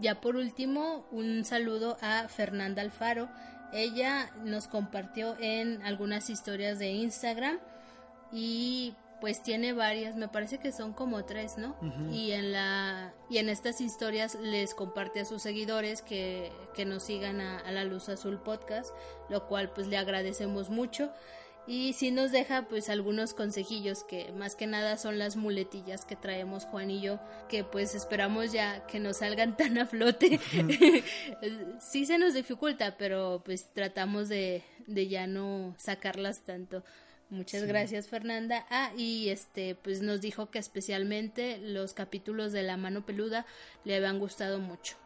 ya 0.00 0.20
por 0.20 0.36
último, 0.36 1.06
un 1.10 1.44
saludo 1.44 1.96
a 2.02 2.28
Fernanda 2.28 2.82
Alfaro 2.82 3.28
ella 3.72 4.30
nos 4.44 4.68
compartió 4.68 5.34
en 5.40 5.82
algunas 5.82 6.28
historias 6.28 6.78
de 6.78 6.92
Instagram 6.92 7.58
y 8.30 8.94
pues 9.22 9.40
tiene 9.40 9.72
varias, 9.72 10.16
me 10.16 10.26
parece 10.26 10.58
que 10.58 10.72
son 10.72 10.92
como 10.92 11.24
tres, 11.24 11.56
¿no? 11.56 11.76
Y 12.10 12.32
en 12.32 12.50
la 12.50 13.14
y 13.30 13.38
en 13.38 13.48
estas 13.48 13.80
historias 13.80 14.34
les 14.34 14.74
comparte 14.74 15.20
a 15.20 15.24
sus 15.24 15.40
seguidores 15.40 16.02
que, 16.02 16.50
que 16.74 16.84
nos 16.84 17.04
sigan 17.04 17.40
a, 17.40 17.60
a, 17.60 17.70
la 17.70 17.84
Luz 17.84 18.08
Azul 18.08 18.40
Podcast, 18.40 18.92
lo 19.28 19.46
cual 19.46 19.70
pues 19.72 19.86
le 19.86 19.96
agradecemos 19.96 20.70
mucho 20.70 21.12
y 21.68 21.92
sí 21.92 22.10
nos 22.10 22.32
deja 22.32 22.62
pues 22.62 22.90
algunos 22.90 23.32
consejillos 23.32 24.02
que 24.02 24.32
más 24.32 24.56
que 24.56 24.66
nada 24.66 24.96
son 24.96 25.20
las 25.20 25.36
muletillas 25.36 26.04
que 26.04 26.16
traemos 26.16 26.64
Juan 26.64 26.90
y 26.90 27.00
yo, 27.00 27.20
que 27.48 27.62
pues 27.62 27.94
esperamos 27.94 28.50
ya 28.50 28.84
que 28.88 28.98
no 28.98 29.14
salgan 29.14 29.56
tan 29.56 29.78
a 29.78 29.86
flote. 29.86 30.40
sí 31.78 32.06
se 32.06 32.18
nos 32.18 32.34
dificulta, 32.34 32.96
pero 32.98 33.40
pues 33.44 33.72
tratamos 33.72 34.28
de, 34.28 34.64
de 34.88 35.06
ya 35.06 35.28
no 35.28 35.76
sacarlas 35.78 36.40
tanto. 36.40 36.82
Muchas 37.32 37.64
gracias 37.64 38.08
Fernanda. 38.08 38.66
Ah, 38.68 38.90
y 38.94 39.30
este 39.30 39.74
pues 39.74 40.02
nos 40.02 40.20
dijo 40.20 40.50
que 40.50 40.58
especialmente 40.58 41.58
los 41.58 41.94
capítulos 41.94 42.52
de 42.52 42.62
La 42.62 42.76
mano 42.76 43.06
peluda 43.06 43.46
le 43.84 43.96
habían 43.96 44.18
gustado 44.18 44.58
mucho. 44.58 44.96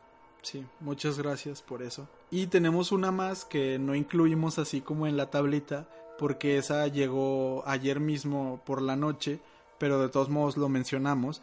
Sí, 0.43 0.67
muchas 0.81 1.19
gracias 1.19 1.63
por 1.63 1.85
eso. 1.85 2.09
Y 2.33 2.49
tenemos 2.49 2.91
una 2.91 3.13
más 3.13 3.45
que 3.45 3.79
no 3.79 3.95
incluimos 3.95 4.59
así 4.59 4.81
como 4.81 5.07
en 5.07 5.17
la 5.17 5.31
tablita, 5.31 5.89
porque 6.19 6.59
esa 6.59 6.89
llegó 6.89 7.63
ayer 7.65 8.01
mismo 8.01 8.61
por 8.67 8.83
la 8.83 8.97
noche, 8.97 9.39
pero 9.79 10.01
de 10.03 10.09
todos 10.09 10.29
modos 10.29 10.57
lo 10.57 10.69
mencionamos. 10.69 11.43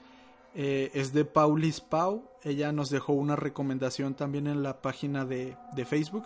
Eh, 0.53 0.91
es 0.93 1.13
de 1.13 1.23
Paulis 1.23 1.79
Pau. 1.79 2.29
Ella 2.43 2.73
nos 2.73 2.89
dejó 2.89 3.13
una 3.13 3.37
recomendación 3.37 4.15
también 4.15 4.47
en 4.47 4.63
la 4.63 4.81
página 4.81 5.23
de, 5.23 5.55
de, 5.77 5.85
Facebook 5.85 6.25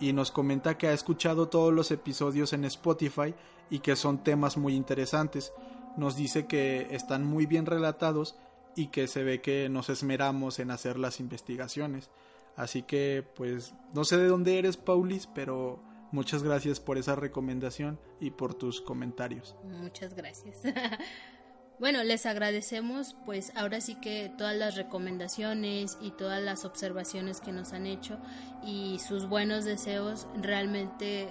y 0.00 0.12
nos 0.12 0.30
comenta 0.30 0.78
que 0.78 0.88
ha 0.88 0.92
escuchado 0.92 1.48
todos 1.48 1.72
los 1.72 1.90
episodios 1.90 2.52
en 2.52 2.64
Spotify 2.64 3.34
y 3.70 3.80
que 3.80 3.96
son 3.96 4.22
temas 4.22 4.56
muy 4.56 4.74
interesantes. 4.74 5.52
Nos 5.96 6.16
dice 6.16 6.46
que 6.46 6.88
están 6.90 7.24
muy 7.24 7.46
bien 7.46 7.66
relatados 7.66 8.36
y 8.74 8.88
que 8.88 9.08
se 9.08 9.24
ve 9.24 9.40
que 9.40 9.68
nos 9.68 9.88
esmeramos 9.88 10.58
en 10.58 10.70
hacer 10.70 10.98
las 10.98 11.20
investigaciones. 11.20 12.10
Así 12.56 12.82
que, 12.82 13.26
pues, 13.34 13.74
no 13.94 14.04
sé 14.04 14.16
de 14.18 14.28
dónde 14.28 14.58
eres, 14.58 14.76
Paulis, 14.76 15.26
pero 15.26 15.82
Muchas 16.12 16.42
gracias 16.42 16.80
por 16.80 16.98
esa 16.98 17.16
recomendación 17.16 17.98
y 18.20 18.30
por 18.30 18.54
tus 18.54 18.80
comentarios. 18.80 19.56
Muchas 19.64 20.14
gracias. 20.14 20.62
bueno, 21.78 22.02
les 22.04 22.26
agradecemos 22.26 23.16
pues 23.24 23.52
ahora 23.54 23.80
sí 23.80 23.96
que 23.96 24.32
todas 24.36 24.56
las 24.56 24.76
recomendaciones 24.76 25.98
y 26.00 26.10
todas 26.10 26.42
las 26.42 26.64
observaciones 26.64 27.40
que 27.40 27.52
nos 27.52 27.72
han 27.72 27.86
hecho 27.86 28.18
y 28.64 28.98
sus 28.98 29.28
buenos 29.28 29.64
deseos 29.64 30.26
realmente 30.40 31.28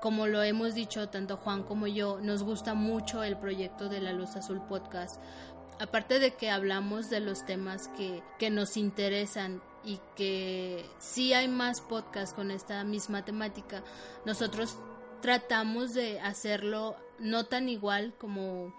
como 0.00 0.28
lo 0.28 0.42
hemos 0.42 0.74
dicho 0.74 1.08
tanto 1.08 1.36
Juan 1.36 1.64
como 1.64 1.86
yo, 1.86 2.20
nos 2.20 2.42
gusta 2.42 2.74
mucho 2.74 3.24
el 3.24 3.36
proyecto 3.36 3.88
de 3.88 4.00
la 4.00 4.12
Luz 4.12 4.36
Azul 4.36 4.62
Podcast. 4.62 5.20
Aparte 5.80 6.18
de 6.18 6.34
que 6.34 6.50
hablamos 6.50 7.10
de 7.10 7.20
los 7.20 7.44
temas 7.44 7.88
que, 7.96 8.22
que 8.38 8.50
nos 8.50 8.76
interesan 8.76 9.60
y 9.84 10.00
que 10.16 10.84
si 10.98 11.32
hay 11.32 11.48
más 11.48 11.80
podcasts 11.80 12.34
con 12.34 12.50
esta 12.50 12.82
misma 12.84 13.24
temática, 13.24 13.82
nosotros 14.24 14.76
tratamos 15.20 15.94
de 15.94 16.20
hacerlo 16.20 16.96
no 17.18 17.46
tan 17.46 17.68
igual 17.68 18.14
como 18.18 18.72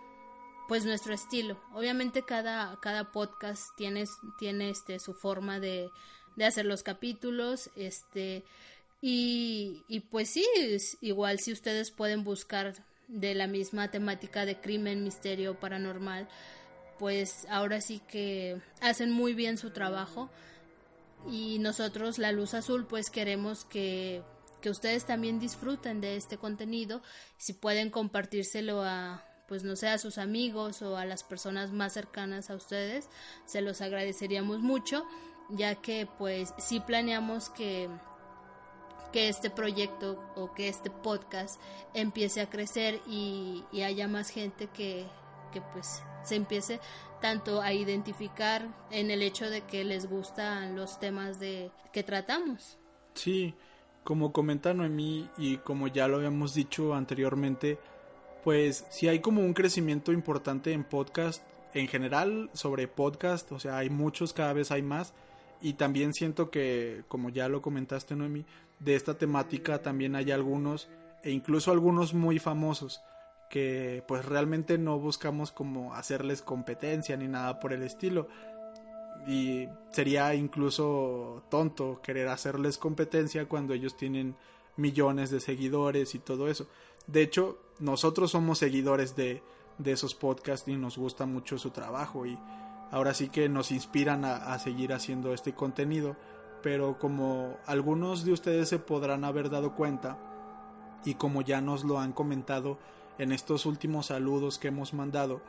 pues 0.70 0.86
nuestro 0.86 1.16
estilo. 1.16 1.60
Obviamente 1.74 2.24
cada, 2.24 2.78
cada 2.80 3.12
podcast 3.12 3.76
tiene, 3.76 4.06
tiene 4.38 4.70
este 4.70 5.00
su 5.00 5.16
forma 5.16 5.60
de, 5.60 5.90
de 6.36 6.46
hacer 6.46 6.66
los 6.66 6.84
capítulos, 6.84 7.72
este 7.76 8.44
y, 9.02 9.82
y 9.88 10.02
pues 10.02 10.30
sí, 10.30 10.46
igual 11.02 11.40
si 11.40 11.52
ustedes 11.54 11.90
pueden 11.90 12.24
buscar 12.24 12.76
de 13.08 13.34
la 13.34 13.48
misma 13.48 13.90
temática 13.90 14.46
de 14.46 14.62
crimen, 14.62 15.04
misterio, 15.04 15.60
paranormal, 15.60 16.28
pues 17.00 17.48
ahora 17.50 17.82
sí 17.82 18.00
que 18.08 18.62
hacen 18.80 19.10
muy 19.10 19.34
bien 19.34 19.58
su 19.58 19.72
trabajo 19.72 20.30
y 21.28 21.58
nosotros 21.58 22.20
la 22.20 22.32
luz 22.32 22.54
azul 22.54 22.86
pues 22.86 23.10
queremos 23.10 23.66
que, 23.66 24.22
que 24.62 24.70
ustedes 24.70 25.06
también 25.06 25.40
disfruten 25.40 26.00
de 26.00 26.16
este 26.16 26.38
contenido 26.38 27.02
si 27.38 27.54
pueden 27.54 27.90
compartírselo 27.90 28.84
a 28.84 29.24
pues 29.50 29.64
no 29.64 29.76
sé 29.76 29.90
a 29.90 29.98
sus 29.98 30.18
amigos 30.18 30.82
o 30.82 30.96
a 30.96 31.06
las 31.06 31.24
personas 31.24 31.72
más 31.72 31.94
cercanas 31.94 32.50
a 32.50 32.56
ustedes 32.56 33.10
se 33.46 33.62
los 33.62 33.82
agradeceríamos 33.82 34.60
mucho 34.60 35.06
ya 35.50 35.76
que 35.76 36.08
pues 36.18 36.54
sí 36.60 36.80
planeamos 36.80 37.50
que 37.50 37.90
que 39.12 39.28
este 39.28 39.50
proyecto 39.50 40.24
o 40.36 40.54
que 40.54 40.68
este 40.68 40.90
podcast 40.92 41.60
empiece 41.96 42.42
a 42.42 42.50
crecer 42.50 43.02
y, 43.08 43.64
haya 43.84 44.08
más 44.08 44.30
gente 44.30 44.68
que, 44.68 45.08
que 45.52 45.62
pues 45.62 46.04
se 46.24 46.36
empiece 46.36 46.80
tanto 47.22 47.62
a 47.62 47.74
identificar 47.74 48.68
en 48.92 49.10
el 49.10 49.22
hecho 49.22 49.50
de 49.50 49.62
que 49.62 49.84
les 49.84 50.08
gustan 50.08 50.76
los 50.76 51.00
temas 51.00 51.40
de 51.40 51.72
que 51.92 52.04
tratamos. 52.04 52.78
Sí, 53.16 53.56
como 54.04 54.32
comenta 54.32 54.74
Noemí 54.74 55.30
y 55.38 55.58
como 55.58 55.88
ya 55.88 56.08
lo 56.08 56.18
habíamos 56.18 56.54
dicho 56.54 56.94
anteriormente, 56.94 57.80
pues 58.44 58.86
si 58.90 59.08
hay 59.08 59.20
como 59.20 59.42
un 59.42 59.54
crecimiento 59.54 60.12
importante 60.12 60.74
en 60.74 60.84
podcast 60.84 61.44
en 61.74 61.88
general 61.88 62.50
sobre 62.54 62.88
podcast, 62.88 63.52
o 63.52 63.60
sea, 63.60 63.78
hay 63.78 63.90
muchos, 63.90 64.34
cada 64.34 64.54
vez 64.54 64.72
hay 64.72 64.82
más 64.82 65.14
y 65.62 65.74
también 65.74 66.14
siento 66.14 66.50
que 66.50 67.04
como 67.08 67.30
ya 67.30 67.50
lo 67.50 67.62
comentaste 67.62 68.16
Noemí, 68.16 68.46
de 68.80 68.96
esta 68.96 69.18
temática 69.18 69.82
también 69.82 70.16
hay 70.16 70.32
algunos 70.32 70.90
e 71.24 71.32
incluso 71.32 71.72
algunos 71.72 72.14
muy 72.14 72.40
famosos 72.40 73.02
que 73.50 74.04
pues 74.08 74.26
realmente 74.26 74.78
no 74.78 75.00
buscamos 75.00 75.52
como 75.52 75.94
hacerles 75.94 76.42
competencia 76.42 77.18
ni 77.18 77.28
nada 77.28 77.60
por 77.60 77.74
el 77.74 77.84
estilo 77.84 78.28
y 79.28 79.68
sería 79.92 80.34
incluso 80.36 81.44
tonto 81.50 82.00
querer 82.02 82.30
hacerles 82.30 82.78
competencia 82.78 83.48
cuando 83.48 83.74
ellos 83.74 83.98
tienen 83.98 84.36
millones 84.78 85.30
de 85.30 85.40
seguidores 85.42 86.16
y 86.16 86.20
todo 86.20 86.48
eso. 86.48 86.68
De 87.08 87.22
hecho, 87.22 87.60
nosotros 87.80 88.32
somos 88.32 88.58
seguidores 88.58 89.16
de, 89.16 89.44
esos 89.86 90.14
podcasts 90.14 90.68
y 90.68 90.76
nos 90.76 90.98
gusta 90.98 91.26
mucho 91.26 91.58
su 91.58 91.72
trabajo 91.72 92.26
y 92.26 92.38
ahora 92.92 93.14
sí 93.14 93.30
que 93.30 93.48
nos 93.48 93.72
inspiran 93.72 94.26
a, 94.26 94.60
seguir 94.60 94.92
haciendo 94.92 95.34
este 95.34 95.54
contenido, 95.54 96.18
pero 96.62 97.00
como 97.00 97.58
algunos 97.66 98.26
de 98.26 98.34
ustedes 98.34 98.68
se 98.68 98.80
podrán 98.80 99.24
haber 99.24 99.50
dado 99.50 99.76
cuenta 99.76 100.18
y 101.06 101.14
como 101.14 101.42
ya 101.42 101.62
nos 101.62 101.86
lo 101.86 102.00
han 102.00 102.12
comentado, 102.12 102.78
en 103.18 103.32
estos 103.32 103.66
últimos 103.66 104.08
saludos 104.08 104.60
que 104.60 104.70
hemos 104.70 104.94
mandado, 104.94 105.42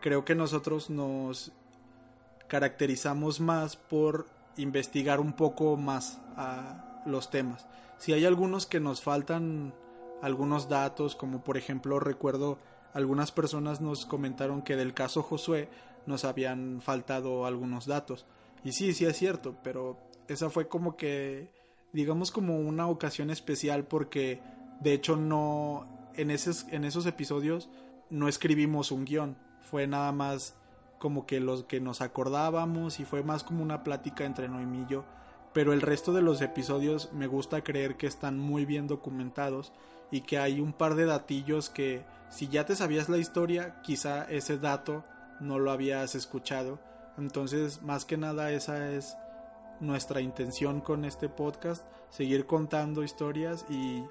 creo 0.00 0.24
que 0.24 0.34
nosotros 0.34 0.90
nos 0.90 1.52
caracterizamos 2.48 3.40
más 3.40 3.76
por 3.76 4.26
investigar 4.56 5.20
un 5.20 5.32
poco 5.32 5.76
más 5.76 6.20
los 7.06 7.30
temas. 7.30 7.66
Si 7.98 8.12
hay 8.12 8.24
algunos 8.24 8.66
que 8.66 8.80
nos 8.80 9.00
faltan 9.00 9.72
algunos 10.22 10.68
datos, 10.68 11.14
como 11.14 11.44
por 11.44 11.58
ejemplo 11.58 12.00
recuerdo 12.00 12.58
algunas 12.94 13.32
personas 13.32 13.80
nos 13.80 14.06
comentaron 14.06 14.62
que 14.62 14.76
del 14.76 14.94
caso 14.94 15.22
Josué 15.22 15.68
nos 16.06 16.24
habían 16.24 16.80
faltado 16.80 17.44
algunos 17.44 17.86
datos. 17.86 18.24
Y 18.64 18.72
sí, 18.72 18.94
sí 18.94 19.04
es 19.04 19.16
cierto, 19.16 19.56
pero 19.62 19.98
esa 20.28 20.48
fue 20.48 20.68
como 20.68 20.96
que 20.96 21.50
digamos 21.92 22.30
como 22.30 22.58
una 22.58 22.88
ocasión 22.88 23.30
especial 23.30 23.84
porque 23.84 24.40
de 24.80 24.94
hecho 24.94 25.16
no 25.16 25.86
en 26.14 26.30
esos, 26.30 26.66
en 26.70 26.84
esos 26.84 27.06
episodios 27.06 27.68
no 28.08 28.28
escribimos 28.28 28.92
un 28.92 29.04
guion, 29.04 29.36
fue 29.60 29.86
nada 29.86 30.12
más 30.12 30.54
como 30.98 31.26
que 31.26 31.40
los 31.40 31.64
que 31.64 31.80
nos 31.80 32.00
acordábamos 32.00 33.00
y 33.00 33.04
fue 33.04 33.22
más 33.22 33.42
como 33.42 33.62
una 33.62 33.82
plática 33.82 34.24
entre 34.24 34.48
Noemí 34.48 34.82
y 34.82 34.86
yo, 34.86 35.04
pero 35.52 35.72
el 35.72 35.80
resto 35.80 36.12
de 36.12 36.22
los 36.22 36.40
episodios 36.40 37.12
me 37.12 37.26
gusta 37.26 37.64
creer 37.64 37.96
que 37.96 38.06
están 38.06 38.38
muy 38.38 38.64
bien 38.64 38.86
documentados 38.86 39.72
y 40.12 40.20
que 40.20 40.38
hay 40.38 40.60
un 40.60 40.72
par 40.72 40.94
de 40.94 41.06
datillos 41.06 41.68
que 41.68 42.04
si 42.28 42.46
ya 42.46 42.64
te 42.64 42.76
sabías 42.76 43.08
la 43.08 43.18
historia, 43.18 43.80
quizá 43.82 44.24
ese 44.30 44.58
dato 44.58 45.04
no 45.40 45.58
lo 45.58 45.72
habías 45.72 46.14
escuchado. 46.14 46.78
Entonces, 47.18 47.82
más 47.82 48.04
que 48.04 48.16
nada 48.16 48.52
esa 48.52 48.92
es 48.92 49.16
nuestra 49.80 50.20
intención 50.20 50.80
con 50.80 51.04
este 51.04 51.28
podcast, 51.28 51.84
seguir 52.10 52.46
contando 52.46 53.02
historias 53.02 53.66
y 53.68 54.04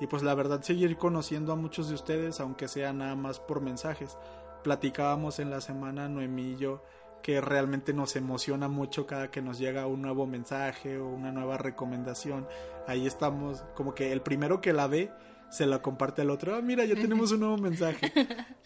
y 0.00 0.06
pues 0.06 0.22
la 0.22 0.34
verdad 0.34 0.62
seguir 0.62 0.96
conociendo 0.96 1.52
a 1.52 1.56
muchos 1.56 1.88
de 1.88 1.94
ustedes, 1.94 2.40
aunque 2.40 2.68
sea 2.68 2.92
nada 2.92 3.16
más 3.16 3.40
por 3.40 3.60
mensajes. 3.60 4.16
Platicábamos 4.62 5.38
en 5.38 5.50
la 5.50 5.60
semana 5.60 6.08
Noemí 6.08 6.52
y 6.52 6.56
yo 6.56 6.82
que 7.22 7.40
realmente 7.40 7.92
nos 7.92 8.14
emociona 8.14 8.68
mucho 8.68 9.06
cada 9.06 9.30
que 9.30 9.42
nos 9.42 9.58
llega 9.58 9.86
un 9.86 10.02
nuevo 10.02 10.26
mensaje 10.26 10.98
o 10.98 11.08
una 11.08 11.32
nueva 11.32 11.58
recomendación. 11.58 12.46
Ahí 12.86 13.06
estamos, 13.06 13.64
como 13.74 13.94
que 13.94 14.12
el 14.12 14.22
primero 14.22 14.60
que 14.60 14.72
la 14.72 14.86
ve 14.86 15.10
se 15.50 15.66
la 15.66 15.82
comparte 15.82 16.22
al 16.22 16.30
otro. 16.30 16.54
Ah, 16.56 16.60
mira, 16.60 16.84
ya 16.84 16.94
tenemos 16.94 17.32
un 17.32 17.40
nuevo 17.40 17.58
mensaje. 17.58 18.12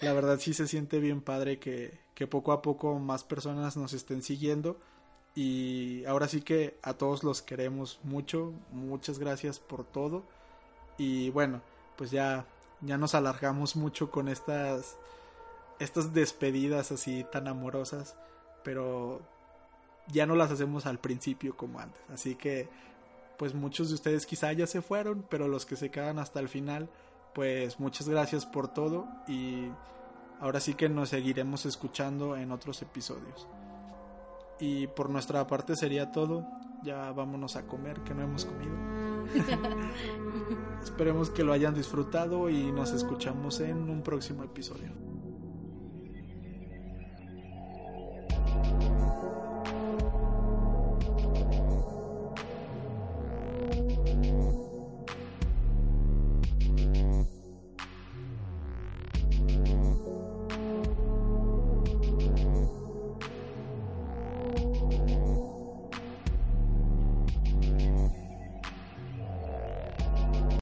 La 0.01 0.12
verdad 0.12 0.39
sí 0.39 0.55
se 0.55 0.66
siente 0.66 0.99
bien 0.99 1.20
padre 1.20 1.59
que, 1.59 2.01
que 2.14 2.26
poco 2.26 2.53
a 2.53 2.62
poco 2.62 2.99
más 2.99 3.24
personas 3.24 3.76
nos 3.76 3.93
estén 3.93 4.22
siguiendo. 4.22 4.78
Y 5.35 6.05
ahora 6.05 6.28
sí 6.28 6.43
que 6.43 6.78
a 6.83 6.95
todos 6.95 7.24
los 7.24 7.43
queremos 7.43 8.01
mucho. 8.03 8.53
Muchas 8.72 9.18
gracias 9.18 9.59
por 9.59 9.85
todo. 9.85 10.24
Y 10.99 11.30
bueno, 11.30 11.62
pues 11.97 12.11
ya, 12.11 12.47
ya 12.80 12.99
nos 12.99 13.14
alargamos 13.14 13.76
mucho 13.76 14.11
con 14.11 14.28
estas, 14.28 14.97
estas 15.78 16.12
despedidas 16.12 16.93
así 16.93 17.24
tan 17.33 17.49
amorosas, 17.49 18.16
pero 18.62 19.22
ya 20.09 20.26
no 20.26 20.35
las 20.37 20.51
hacemos 20.51 20.87
al 20.87 20.99
principio 20.99 21.57
como 21.57 21.80
antes. 21.80 22.03
Así 22.12 22.35
que, 22.35 22.68
pues 23.43 23.55
muchos 23.55 23.88
de 23.88 23.97
ustedes 23.97 24.24
quizá 24.24 24.53
ya 24.53 24.68
se 24.68 24.82
fueron, 24.82 25.26
pero 25.28 25.49
los 25.49 25.66
que 25.66 25.74
se 25.74 25.90
quedan 25.90 26.20
hasta 26.20 26.38
el 26.38 26.49
final, 26.49 26.88
pues 27.34 27.80
muchas 27.80 28.09
gracias 28.09 28.47
por 28.47 28.68
todo 28.68 29.09
y 29.26 29.66
ahora 30.38 30.61
sí 30.61 30.74
que 30.74 30.88
nos 30.88 31.09
seguiremos 31.09 31.66
escuchando 31.66 32.36
en 32.36 32.53
otros 32.53 32.82
episodios. 32.82 33.49
Y 34.61 34.86
por 34.86 35.11
nuestra 35.11 35.45
parte 35.49 35.74
sería 35.74 36.12
todo. 36.12 36.47
Ya 36.84 37.11
vámonos 37.11 37.57
a 37.57 37.66
comer, 37.66 38.03
que 38.03 38.14
no 38.14 38.22
hemos 38.22 38.45
comido. 38.45 38.76
Esperemos 40.84 41.30
que 41.30 41.43
lo 41.43 41.53
hayan 41.53 41.74
disfrutado 41.74 42.49
y 42.49 42.70
nos 42.70 42.93
escuchamos 42.93 43.59
en 43.59 43.90
un 43.90 44.03
próximo 44.05 44.45
episodio. 44.45 45.11